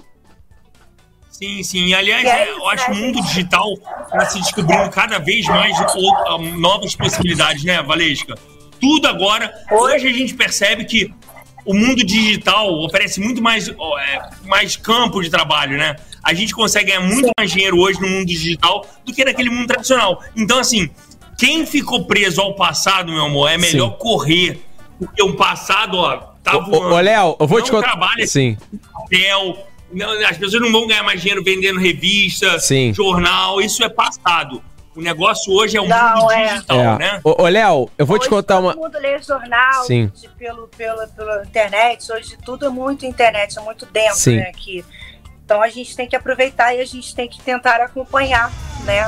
[1.31, 1.93] Sim, sim.
[1.95, 3.67] Aliás, eu acho que o mundo digital
[4.05, 5.77] está se descobrindo cada vez mais
[6.57, 8.35] novas possibilidades, né, Valesca?
[8.81, 9.53] Tudo agora.
[9.71, 11.13] Hoje a gente percebe que
[11.65, 15.97] o mundo digital oferece muito mais, é, mais campo de trabalho, né?
[16.23, 19.69] A gente consegue ganhar muito mais dinheiro hoje no mundo digital do que naquele mundo
[19.69, 20.23] tradicional.
[20.35, 20.91] Então, assim,
[21.39, 23.97] quem ficou preso ao passado, meu amor, é melhor Sim.
[23.99, 24.61] correr.
[24.99, 26.93] Porque o passado, ó, tá voando.
[26.93, 27.87] Ô, Léo, eu vou não te contar.
[27.87, 28.59] trabalha Sim.
[28.93, 29.65] papel.
[30.29, 32.93] As pessoas não vão ganhar mais dinheiro vendendo revista, Sim.
[32.93, 33.61] jornal.
[33.61, 34.61] Isso é passado.
[34.97, 36.55] O negócio hoje é o não, mundo é.
[36.55, 36.99] digital, é.
[36.99, 37.21] né?
[37.23, 38.75] Ô, ô Léo, eu vou hoje te contar uma.
[38.75, 40.11] Todo mundo lê jornal Sim.
[40.13, 42.11] De, pelo, pelo, pela internet.
[42.11, 44.39] Hoje tudo é muito internet, é muito dentro Sim.
[44.39, 44.85] né, aqui.
[45.45, 48.51] Então a gente tem que aproveitar e a gente tem que tentar acompanhar,
[48.85, 49.07] né?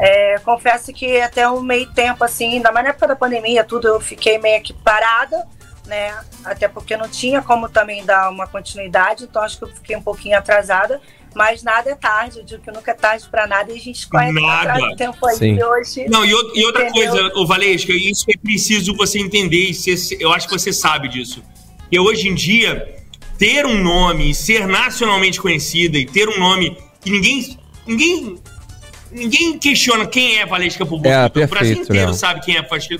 [0.00, 3.86] É, confesso que até um meio tempo, assim, ainda mais na época da pandemia, tudo,
[3.86, 5.46] eu fiquei meio que parada,
[5.86, 6.18] né?
[6.42, 10.02] Até porque não tinha como também dar uma continuidade, então acho que eu fiquei um
[10.02, 11.00] pouquinho atrasada.
[11.34, 14.08] Mas nada é tarde, eu digo que nunca é tarde para nada e a gente
[14.08, 15.62] corre atrás do tempo aí Sim.
[15.62, 16.08] hoje.
[16.08, 17.12] Não, e, e outra entendeu?
[17.12, 19.70] coisa, o Valesca, isso é preciso você entender,
[20.18, 21.44] eu acho que você sabe disso.
[21.88, 22.96] Que hoje em dia,
[23.38, 27.58] ter um nome, ser nacionalmente conhecida e ter um nome que ninguém.
[27.86, 28.38] ninguém
[29.10, 31.08] ninguém questiona quem é Valesca Popozuda.
[31.08, 32.14] É, perfeito, o Brasil inteiro Léo.
[32.14, 32.96] sabe quem é Valesca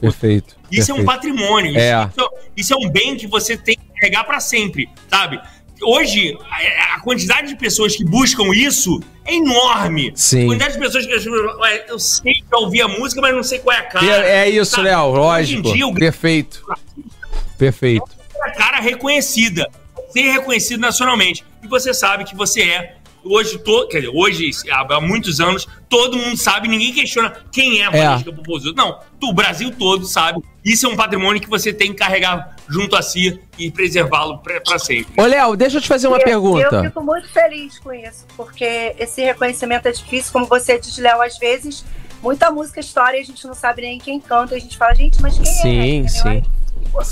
[0.00, 0.56] Perfeito.
[0.70, 0.90] Isso perfeito.
[0.90, 1.78] é um patrimônio.
[1.78, 2.08] É.
[2.08, 5.40] Isso, isso, é um bem que você tem que carregar para sempre, sabe?
[5.80, 10.12] Hoje, a, a, quantidade de pessoas que buscam isso é enorme.
[10.14, 10.44] Sim.
[10.44, 11.12] A quantidade de pessoas que
[11.88, 14.06] eu sei que ouvir a música, mas não sei qual é a cara.
[14.06, 15.60] É, é isso, Léo, lógico.
[15.60, 15.94] Hoje em dia, o...
[15.94, 16.64] Perfeito.
[17.56, 18.04] Perfeito.
[18.44, 19.68] É a cara reconhecida,
[20.10, 21.44] ser reconhecido nacionalmente.
[21.62, 26.16] E você sabe que você é hoje, to, quer dizer, hoje, há muitos anos, todo
[26.16, 28.32] mundo sabe, ninguém questiona quem é a Valesca é.
[28.32, 28.82] Popozuda.
[28.82, 30.42] Não, o Brasil todo sabe.
[30.64, 34.78] Isso é um patrimônio que você tem que carregar junto a si e preservá-lo para
[34.78, 35.20] sempre.
[35.20, 36.76] Ô, Léo, deixa eu te fazer uma eu, pergunta.
[36.76, 41.20] Eu fico muito feliz com isso, porque esse reconhecimento é difícil, como você diz, Léo,
[41.20, 41.84] às vezes,
[42.22, 45.36] muita música história a gente não sabe nem quem canta, a gente fala, gente, mas
[45.36, 46.08] quem sim, é?
[46.08, 46.42] Sim, sim.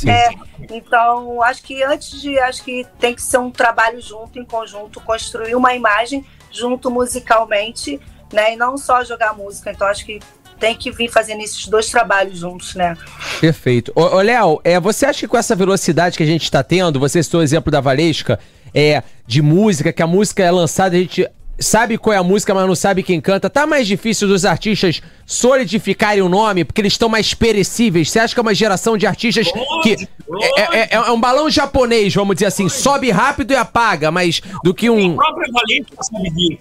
[0.06, 0.30] É,
[0.70, 2.38] então, acho que antes de.
[2.38, 8.00] Acho que tem que ser um trabalho junto, em conjunto, construir uma imagem junto musicalmente,
[8.32, 8.54] né?
[8.54, 9.70] E não só jogar música.
[9.70, 10.20] Então, acho que
[10.58, 12.96] tem que vir fazendo esses dois trabalhos juntos, né?
[13.40, 13.90] Perfeito.
[13.94, 17.00] Ô, ô Léo, é, você acha que com essa velocidade que a gente está tendo,
[17.00, 18.38] você citou o exemplo da Valesca,
[18.74, 21.26] é, de música, que a música é lançada, a gente
[21.60, 23.50] sabe qual é a música, mas não sabe quem canta.
[23.50, 28.10] Tá mais difícil dos artistas solidificarem o nome, porque eles estão mais perecíveis.
[28.10, 29.46] Você acha que é uma geração de artistas
[29.82, 30.08] que.
[30.56, 34.40] É, é, é, é, um balão japonês, vamos dizer assim, sobe rápido e apaga, mas
[34.64, 35.12] do que um.
[35.12, 36.58] A própria Valesca sabe disso.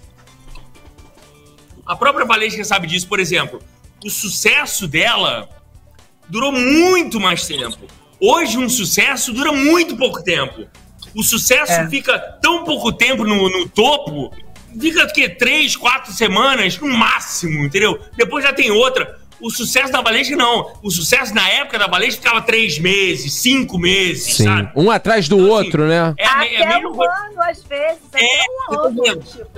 [1.86, 3.60] A própria Valesca sabe disso, por exemplo.
[4.04, 5.48] O sucesso dela
[6.28, 7.78] durou muito mais tempo.
[8.20, 10.66] Hoje, um sucesso dura muito pouco tempo.
[11.14, 11.88] O sucesso é.
[11.88, 14.30] fica tão pouco tempo no, no topo
[14.78, 15.28] fica o quê?
[15.28, 18.00] Três, quatro semanas no máximo, entendeu?
[18.16, 19.18] Depois já tem outra.
[19.40, 20.72] O sucesso da Valesca, não.
[20.82, 24.44] O sucesso na época da Valesca ficava três meses, cinco meses, Sim.
[24.44, 24.72] sabe?
[24.76, 26.14] Um atrás do então, assim, outro, assim, né?
[26.18, 26.94] É, até é mesmo...
[26.94, 27.98] um ano, às vezes.
[28.12, 29.48] Até é, um ano, tipo.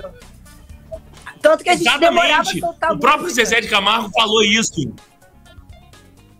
[1.41, 2.63] Tanto que a gente Exatamente.
[2.63, 3.45] O próprio música.
[3.45, 4.93] Zezé de Camargo falou isso.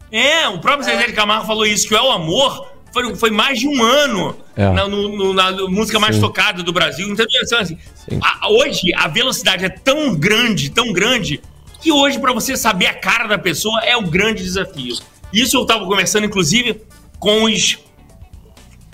[0.10, 0.94] É, o próprio é.
[0.94, 4.38] Zezé de Camargo falou isso, que é o amor foi, foi mais de um ano
[4.56, 4.70] é.
[4.70, 6.22] na, no, na música mais Sim.
[6.22, 7.10] tocada do Brasil.
[7.12, 7.26] Então,
[7.60, 7.78] assim,
[8.22, 11.42] a, hoje a velocidade é tão grande, tão grande,
[11.82, 14.96] que hoje, para você saber a cara da pessoa, é o grande desafio.
[15.34, 16.80] Isso eu estava conversando, inclusive,
[17.20, 17.80] com os,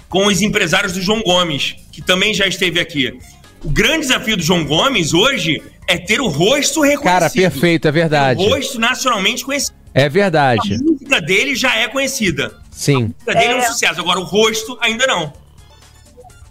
[0.07, 3.19] com os empresários do João Gomes, que também já esteve aqui.
[3.63, 7.03] O grande desafio do João Gomes hoje é ter o rosto reconhecido.
[7.03, 8.41] Cara, perfeito, é verdade.
[8.41, 9.77] O rosto nacionalmente conhecido.
[9.93, 10.75] É verdade.
[10.75, 12.57] A música dele já é conhecida.
[12.79, 12.95] Sim.
[12.95, 13.63] A música dele é, um é.
[13.63, 15.33] sucesso, agora o rosto ainda não.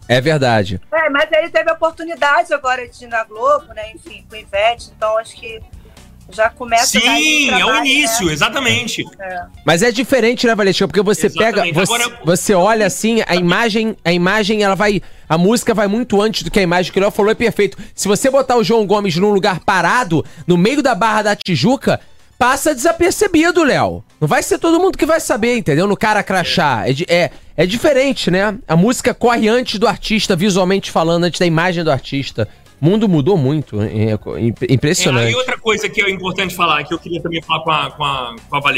[0.06, 0.78] É verdade.
[0.92, 3.92] É, mas ele teve a oportunidade agora de ir na Globo, né?
[3.94, 5.58] Enfim, com o Ivete, então acho que
[6.30, 8.32] já começa Sim, é o início, né?
[8.34, 9.02] exatamente.
[9.18, 9.46] É.
[9.64, 10.86] Mas é diferente, né, Valesca?
[10.86, 11.72] Porque você exatamente.
[11.72, 15.88] pega, você, Agora, você olha assim, a imagem, a imagem, ela vai, a música vai
[15.88, 17.78] muito antes do que a imagem que o Léo falou é perfeito.
[17.94, 21.98] Se você botar o João Gomes num lugar parado, no meio da Barra da Tijuca,
[22.38, 24.04] passa desapercebido, Léo.
[24.20, 25.86] Não vai ser todo mundo que vai saber, entendeu?
[25.86, 26.84] No cara crachá.
[26.88, 28.56] É, é, é diferente, né?
[28.66, 32.48] A música corre antes do artista, visualmente falando, antes da imagem do artista.
[32.80, 33.82] O mundo mudou muito.
[33.82, 35.28] É, é impressionante.
[35.28, 37.90] É, e outra coisa que é importante falar, que eu queria também falar com a,
[37.90, 38.72] com a, com a.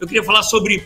[0.00, 0.82] Eu queria falar sobre.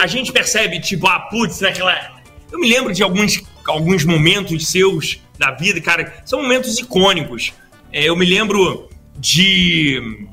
[0.00, 2.22] A gente percebe, tipo, ah, putz, naquela.
[2.50, 7.52] Eu me lembro de alguns, alguns momentos seus da vida, cara, são momentos icônicos.
[7.90, 8.88] É, eu me lembro
[9.18, 10.28] de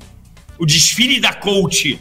[0.60, 2.00] o desfile da coach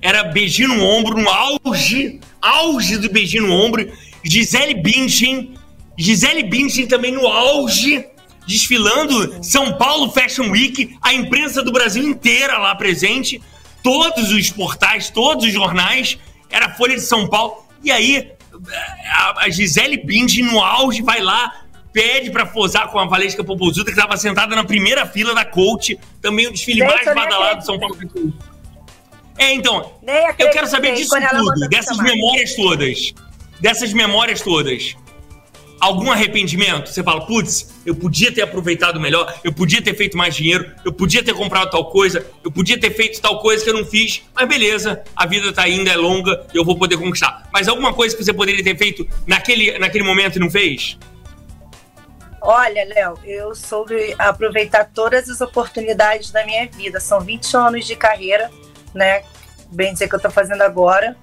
[0.00, 3.90] era beijinho no ombro, no auge, auge do beijinho no ombro.
[4.22, 5.54] Gisele Bündchen,
[5.98, 8.04] Gisele Bündchen também no auge,
[8.46, 13.40] desfilando São Paulo Fashion Week, a imprensa do Brasil inteira lá presente,
[13.82, 16.18] todos os portais, todos os jornais,
[16.50, 17.64] era a Folha de São Paulo.
[17.82, 18.30] E aí
[19.38, 21.63] a, Gisele Bündchen no auge vai lá,
[21.94, 25.96] pede para posar com a Valesca Popozuda, que estava sentada na primeira fila da coach,
[26.20, 27.96] também o desfile Gente, mais badalado de São Paulo.
[29.38, 29.92] É, então,
[30.38, 33.14] eu quero saber disso tudo, dessas memórias todas.
[33.60, 34.96] Dessas memórias todas.
[35.80, 36.88] Algum arrependimento?
[36.88, 40.92] Você fala, putz, eu podia ter aproveitado melhor, eu podia ter feito mais dinheiro, eu
[40.92, 44.22] podia ter comprado tal coisa, eu podia ter feito tal coisa que eu não fiz,
[44.34, 47.48] mas beleza, a vida tá ainda, é longa, eu vou poder conquistar.
[47.52, 50.96] Mas alguma coisa que você poderia ter feito naquele, naquele momento e não fez?
[52.46, 57.00] Olha, Léo, eu soube aproveitar todas as oportunidades da minha vida.
[57.00, 58.50] São 20 anos de carreira,
[58.92, 59.24] né?
[59.70, 61.16] Bem dizer que eu estou fazendo agora.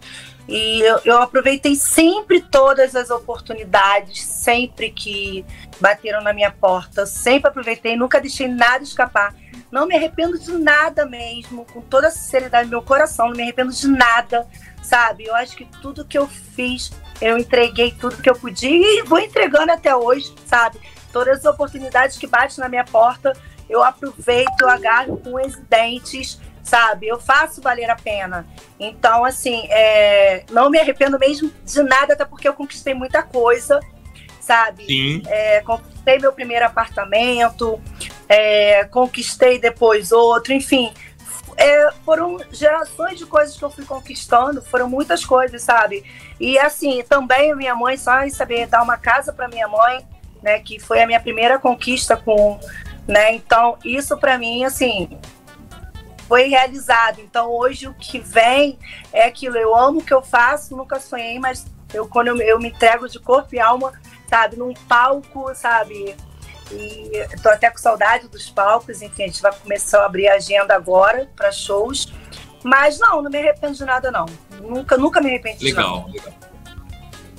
[0.47, 5.45] E eu, eu, aproveitei sempre todas as oportunidades, sempre que
[5.79, 9.35] bateram na minha porta, sempre aproveitei, nunca deixei nada escapar.
[9.71, 13.43] Não me arrependo de nada mesmo, com toda a sinceridade do meu coração, não me
[13.43, 14.47] arrependo de nada,
[14.81, 15.25] sabe?
[15.25, 16.91] Eu acho que tudo que eu fiz,
[17.21, 20.79] eu entreguei tudo que eu podia e vou entregando até hoje, sabe?
[21.11, 23.33] Todas as oportunidades que batem na minha porta,
[23.69, 27.07] eu aproveito, eu agarro com os dentes, sabe?
[27.07, 28.45] Eu faço valer a pena.
[28.79, 33.79] Então, assim, é, não me arrependo mesmo de nada, até porque eu conquistei muita coisa,
[34.39, 34.85] sabe?
[34.85, 35.23] Sim.
[35.27, 37.81] É, conquistei meu primeiro apartamento,
[38.27, 40.91] é, conquistei depois outro, enfim.
[41.57, 46.03] É, foram gerações de coisas que eu fui conquistando, foram muitas coisas, sabe?
[46.39, 50.05] E assim, também minha mãe, só em saber dar uma casa para minha mãe,
[50.41, 52.59] né, que foi a minha primeira conquista com,
[53.07, 53.33] né?
[53.33, 55.19] Então, isso para mim, assim,
[56.27, 57.19] foi realizado.
[57.19, 58.77] Então, hoje o que vem
[59.11, 59.57] é aquilo.
[59.57, 63.07] Eu amo o que eu faço, nunca sonhei, mas eu quando eu, eu me entrego
[63.07, 63.93] de corpo e alma,
[64.29, 66.15] sabe, num palco, sabe,
[66.71, 67.11] e
[67.41, 70.73] tô até com saudade dos palcos, enfim, a gente vai começar a abrir a agenda
[70.73, 72.11] agora para shows.
[72.63, 74.25] Mas não, não me arrependo de nada, não.
[74.61, 76.29] Nunca, nunca me arrependi legal, de nada.
[76.29, 76.50] Legal.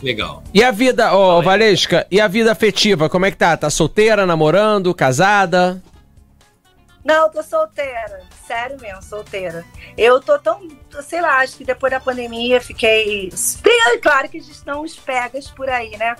[0.03, 0.43] Legal.
[0.53, 3.57] E a vida, ô oh, Valesca, e a vida afetiva, como é que tá?
[3.57, 5.83] Tá solteira, namorando, casada?
[7.05, 8.21] Não, tô solteira.
[8.47, 9.65] Sério mesmo, solteira.
[9.97, 10.69] Eu tô tão,
[11.03, 13.31] sei lá, acho que depois da pandemia fiquei.
[13.63, 16.17] Tem, claro que estão os pegas por aí, né?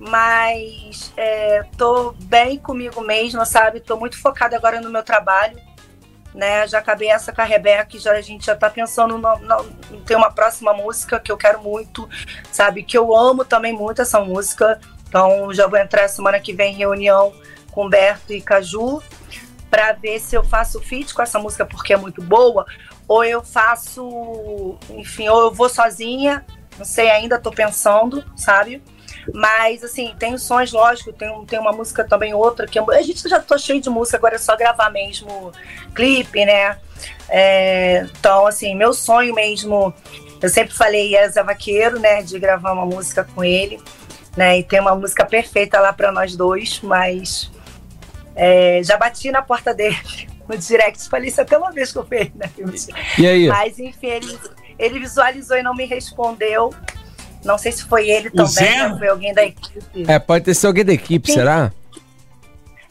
[0.00, 3.80] mas é, tô bem comigo mesma, sabe?
[3.80, 5.58] Tô muito focada agora no meu trabalho,
[6.34, 6.66] né?
[6.66, 10.30] Já acabei essa com a Rebeca, já a gente já tá pensando no, no, uma
[10.30, 12.08] próxima música que eu quero muito,
[12.50, 12.82] sabe?
[12.82, 14.80] Que eu amo também muito essa música.
[15.08, 17.32] Então já vou entrar semana que vem em reunião
[17.70, 19.02] com Berto e Caju
[19.70, 22.66] para ver se eu faço feat com essa música porque é muito boa,
[23.06, 26.44] ou eu faço, enfim, ou eu vou sozinha,
[26.76, 28.82] não sei ainda, tô pensando, sabe?
[29.32, 33.38] Mas, assim, tem sons, lógico, tem, tem uma música também, outra, que a gente já
[33.40, 35.52] tô cheio de música, agora é só gravar mesmo
[35.94, 36.78] clipe, né?
[37.28, 39.92] É, então, assim, meu sonho mesmo,
[40.40, 43.80] eu sempre falei, é Zé Vaqueiro, né, de gravar uma música com ele,
[44.36, 44.58] né?
[44.58, 47.50] E tem uma música perfeita lá para nós dois, mas
[48.34, 49.96] é, já bati na porta dele
[50.48, 52.50] no direct, falei isso até uma vez que eu fiz, né?
[53.18, 53.46] E aí?
[53.48, 54.38] Mas, enfim, ele,
[54.78, 56.74] ele visualizou e não me respondeu.
[57.44, 58.88] Não sei se foi ele o também, Zé?
[58.88, 60.04] ou foi alguém da equipe.
[60.06, 61.34] É, pode ter sido alguém da equipe, Sim.
[61.34, 61.72] será?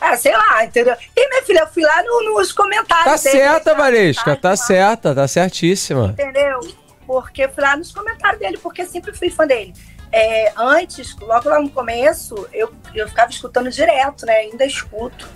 [0.01, 0.95] Ah, sei lá, entendeu?
[1.15, 3.21] E minha filha, eu fui lá no, nos comentários.
[3.21, 6.07] Tá dele, certa, Valesca, tá, certa, tá certíssima.
[6.07, 6.59] Entendeu?
[7.05, 9.73] Porque eu fui lá nos comentários dele, porque sempre fui fã dele.
[10.11, 14.37] É, antes, logo lá no começo, eu, eu ficava escutando direto, né?
[14.37, 15.27] Ainda escuto.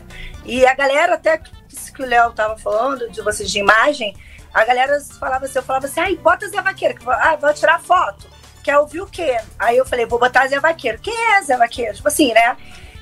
[0.46, 4.16] E a galera, até que o Léo tava falando, de vocês de imagem,
[4.54, 7.80] a galera falava assim, eu falava assim, ai, bota Zé Vaqueiro, que ah, vou tirar
[7.82, 8.33] foto
[8.64, 9.38] quer ouvir o quê?
[9.60, 11.00] Aí eu falei, vou botar Zé Vaqueiro.
[11.00, 11.94] Quem é Zé Vaqueiro?
[11.96, 12.56] Tipo assim, né?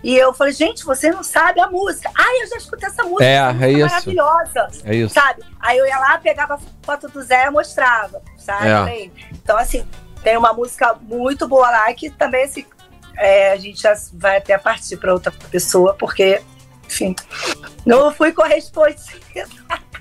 [0.03, 2.09] E eu falei, gente, você não sabe a música.
[2.15, 3.89] Ai, eu já escutei essa música, é, essa música é isso.
[3.89, 4.67] maravilhosa.
[4.83, 5.13] É isso.
[5.13, 5.43] Sabe?
[5.59, 8.67] Aí eu ia lá, pegava a foto do Zé e mostrava, sabe?
[8.67, 9.09] É.
[9.31, 9.85] Então, assim,
[10.23, 12.65] tem uma música muito boa lá que também, assim,
[13.15, 16.41] é, a gente já vai até partir para outra pessoa, porque,
[16.85, 17.15] enfim,
[17.85, 19.47] não fui correspondida.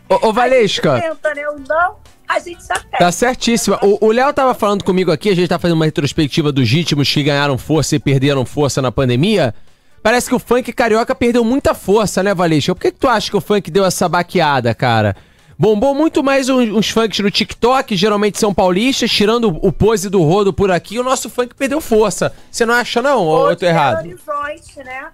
[0.08, 0.98] Ô, ô Valesca.
[0.98, 1.42] Tenta, né?
[1.42, 1.96] Eu não
[2.30, 2.98] a gente já tem.
[2.98, 3.78] Tá certíssima.
[3.82, 7.22] O Léo tava falando comigo aqui, a gente tá fazendo uma retrospectiva dos ritmos que
[7.22, 9.54] ganharam força e perderam força na pandemia.
[10.02, 12.74] Parece que o funk carioca perdeu muita força, né, Valesca?
[12.74, 15.14] Por que, que tu acha que o funk deu essa baqueada, cara?
[15.58, 20.22] Bombou muito mais uns, uns funks no TikTok, geralmente são paulistas, tirando o pose do
[20.22, 22.32] rodo por aqui, o nosso funk perdeu força.
[22.50, 23.26] Você não acha, não?
[23.26, 24.02] ou eu tô errado?
[24.02, 25.08] Belo Horizonte, né?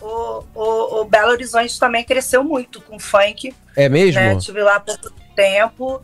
[0.00, 3.54] O, o, o Belo Horizonte também cresceu muito com funk.
[3.76, 4.18] É mesmo?
[4.18, 4.36] Né?
[4.36, 6.02] Tive lá pouco tempo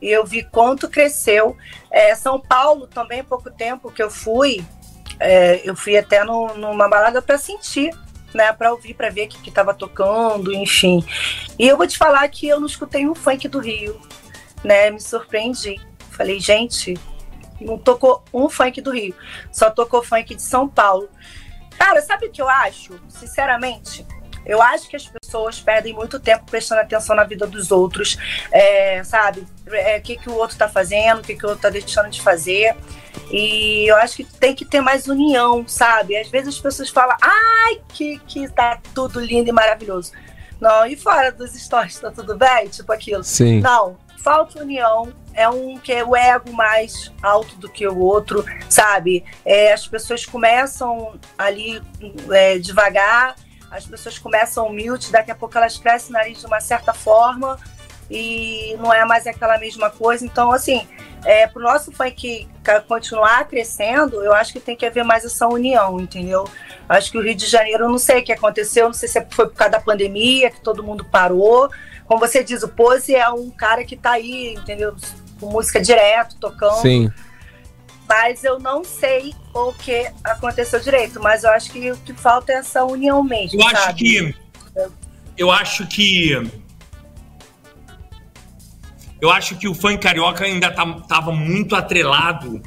[0.00, 1.56] e eu vi quanto cresceu.
[1.90, 4.64] É, São Paulo também, pouco tempo que eu fui,
[5.18, 7.90] é, eu fui até no, numa balada para sentir,
[8.32, 11.04] né, para ouvir, para ver o que estava tocando, enfim.
[11.58, 14.00] E eu vou te falar que eu não escutei um funk do Rio,
[14.64, 15.80] né, me surpreendi.
[16.10, 16.94] Falei, gente,
[17.60, 19.14] não tocou um funk do Rio,
[19.52, 21.08] só tocou funk de São Paulo.
[21.78, 23.00] Cara, sabe o que eu acho?
[23.08, 24.06] Sinceramente,
[24.44, 28.16] eu acho que as pessoas perdem muito tempo prestando atenção na vida dos outros,
[28.50, 29.46] é, sabe?
[29.66, 32.10] É, o que, que o outro está fazendo, o que, que o outro está deixando
[32.10, 32.74] de fazer.
[33.30, 36.16] E eu acho que tem que ter mais união, sabe?
[36.16, 40.12] Às vezes as pessoas falam, ai, que, que tá tudo lindo e maravilhoso.
[40.60, 42.68] Não, e fora dos stories, tá tudo bem?
[42.68, 43.24] Tipo aquilo.
[43.24, 43.60] Sim.
[43.60, 48.44] Não, falta união, é um que é o ego mais alto do que o outro,
[48.68, 49.24] sabe?
[49.44, 51.80] É, as pessoas começam ali
[52.30, 53.34] é, devagar
[53.70, 57.58] as pessoas começam humildes, daqui a pouco elas crescem o nariz de uma certa forma
[58.10, 60.24] e não é mais aquela mesma coisa.
[60.24, 60.86] Então, assim,
[61.24, 62.48] é, pro nosso funk
[62.88, 66.44] continuar crescendo, eu acho que tem que haver mais essa união, entendeu?
[66.88, 69.46] Acho que o Rio de Janeiro, não sei o que aconteceu, não sei se foi
[69.46, 71.70] por causa da pandemia, que todo mundo parou.
[72.06, 74.96] Como você diz, o Pose é um cara que tá aí, entendeu?
[75.38, 76.82] Com música direto, tocando.
[76.82, 77.10] Sim.
[78.10, 82.50] Mas eu não sei o que aconteceu direito, mas eu acho que o que falta
[82.50, 83.62] é essa união mesmo.
[83.62, 83.76] Eu sabe?
[83.76, 84.34] acho que.
[85.38, 86.50] Eu acho que
[89.20, 92.60] eu acho que o funk carioca ainda tá, tava muito atrelado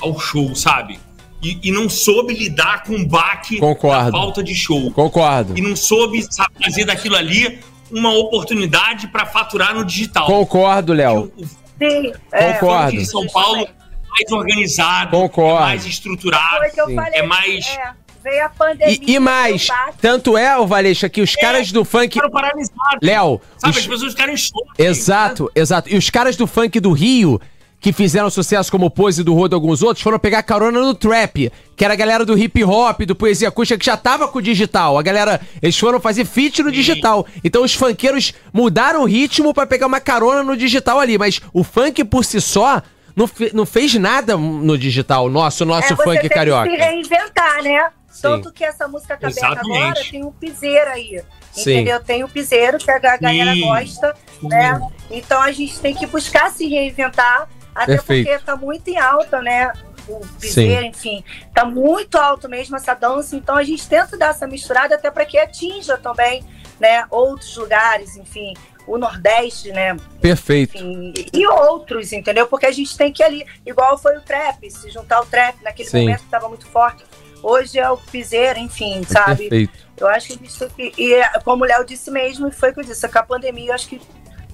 [0.00, 0.98] ao show, sabe?
[1.40, 4.10] E, e não soube lidar com o baque Concordo.
[4.10, 4.90] da falta de show.
[4.90, 5.56] Concordo.
[5.56, 10.26] E não soube sabe, fazer daquilo ali uma oportunidade para faturar no digital.
[10.26, 11.32] Concordo, Léo.
[11.78, 12.96] Sim, é, Concordo.
[12.96, 13.68] Em São Paulo
[14.18, 15.58] mais organizado, Concordo.
[15.58, 16.64] É mais estruturado,
[17.12, 18.98] é mais é veio a pandemia.
[19.00, 19.68] E, e mais,
[20.00, 22.18] tanto é, o Valesca, que os é, caras do funk.
[23.02, 23.40] Léo.
[23.56, 23.78] Sabe, os...
[23.78, 24.82] as pessoas ficaram em choque.
[24.82, 25.50] Exato, né?
[25.54, 25.88] exato.
[25.88, 27.40] E os caras do funk do Rio
[27.80, 31.48] que fizeram sucesso como Pose do Rodo e alguns outros, foram pegar carona no trap,
[31.76, 34.42] que era a galera do hip hop, do poesia acústica, que já tava com o
[34.42, 34.98] digital.
[34.98, 37.24] A galera, eles foram fazer feat no digital.
[37.44, 41.62] Então os funkeiros mudaram o ritmo para pegar uma carona no digital ali, mas o
[41.62, 42.82] funk por si só
[43.18, 46.68] não, fe não fez nada no digital, nosso, nosso é, funk carioca.
[46.68, 47.90] Tem que se reinventar, né?
[48.22, 51.20] Tanto que essa música tá aberta agora tem um piseiro aí.
[51.50, 51.72] Sim.
[51.72, 52.00] Entendeu?
[52.00, 53.60] Tem o piseiro que a galera Sim.
[53.62, 54.80] gosta, né?
[55.10, 58.28] Então a gente tem que buscar se reinventar, até Perfeito.
[58.28, 59.72] porque tá muito em alta, né?
[60.06, 60.88] O piseiro, Sim.
[60.88, 63.34] enfim, tá muito alto mesmo essa dança.
[63.34, 66.44] Então a gente tenta dar essa misturada até para que atinja também,
[66.78, 67.04] né?
[67.10, 68.54] Outros lugares, enfim,
[68.88, 69.96] o Nordeste, né?
[70.20, 70.76] Perfeito.
[70.76, 72.46] Enfim, e outros, entendeu?
[72.46, 75.88] Porque a gente tem que ali, igual foi o trap, se juntar o trap naquele
[75.88, 76.00] Sim.
[76.00, 77.04] momento que estava muito forte
[77.42, 79.48] hoje é o piseiro, enfim, sabe?
[79.48, 79.88] Perfeito.
[79.96, 81.02] Eu acho que a gente tem que.
[81.02, 83.74] E como o Léo disse mesmo, foi o que eu disse, com a pandemia, eu
[83.74, 84.00] acho que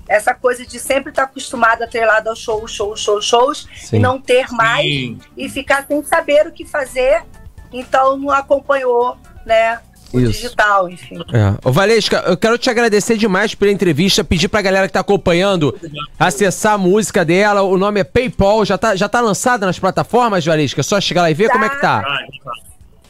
[0.08, 3.96] essa coisa de sempre estar acostumado a atrelado ao show, show, show, shows, Sim.
[3.96, 5.18] e não ter mais, Sim.
[5.36, 7.24] e ficar sem saber o que fazer,
[7.72, 9.16] então não acompanhou,
[9.46, 9.80] né?
[10.14, 10.42] O Isso.
[10.42, 11.18] digital, enfim.
[11.32, 11.68] É.
[11.68, 15.76] Ô, Valesca, eu quero te agradecer demais pela entrevista, pedir pra galera que tá acompanhando
[16.16, 17.62] acessar a música dela.
[17.62, 20.80] O nome é PayPal, já tá, já tá lançada nas plataformas, Valesca?
[20.80, 21.52] É só chegar lá e ver tá.
[21.52, 22.04] como é que tá.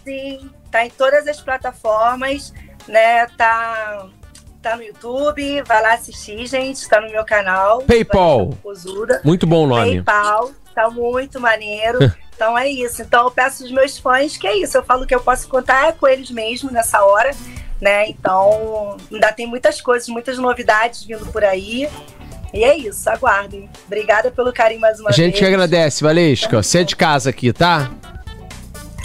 [0.02, 2.55] sim, tá em todas as plataformas,
[2.88, 3.26] né?
[3.36, 4.07] Tá,
[4.62, 7.82] tá no YouTube, vai lá assistir, gente, tá no meu canal.
[7.82, 8.57] PayPal.
[9.22, 10.02] Muito bom o nome.
[10.02, 11.98] PayPal, tá muito maneiro.
[12.35, 13.03] então é isso.
[13.03, 14.76] Então eu peço aos meus fãs que é isso.
[14.76, 17.30] Eu falo que eu posso contar com eles mesmo nessa hora,
[17.80, 18.09] né?
[18.09, 21.89] Então ainda tem muitas coisas, muitas novidades vindo por aí.
[22.53, 23.68] E é isso, aguardem.
[23.87, 25.11] Obrigada pelo carinho mais uma.
[25.11, 25.39] A gente vez.
[25.39, 26.62] que agradece, Valesca.
[26.62, 27.91] Você é de casa aqui, tá?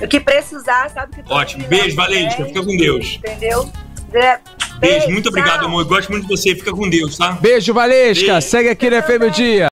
[0.01, 1.67] O que precisar, sabe que Ótimo.
[1.67, 2.35] Beijo, Valente.
[2.37, 3.15] Fica com Deus.
[3.15, 3.69] Entendeu?
[4.09, 4.39] Beijo,
[4.79, 5.81] Beijo muito obrigado, amor.
[5.81, 6.55] Eu gosto muito de você.
[6.55, 7.33] Fica com Deus, tá?
[7.33, 8.33] Beijo, Valesca.
[8.33, 8.47] Beijo.
[8.47, 9.67] Segue aqui no FM Dia.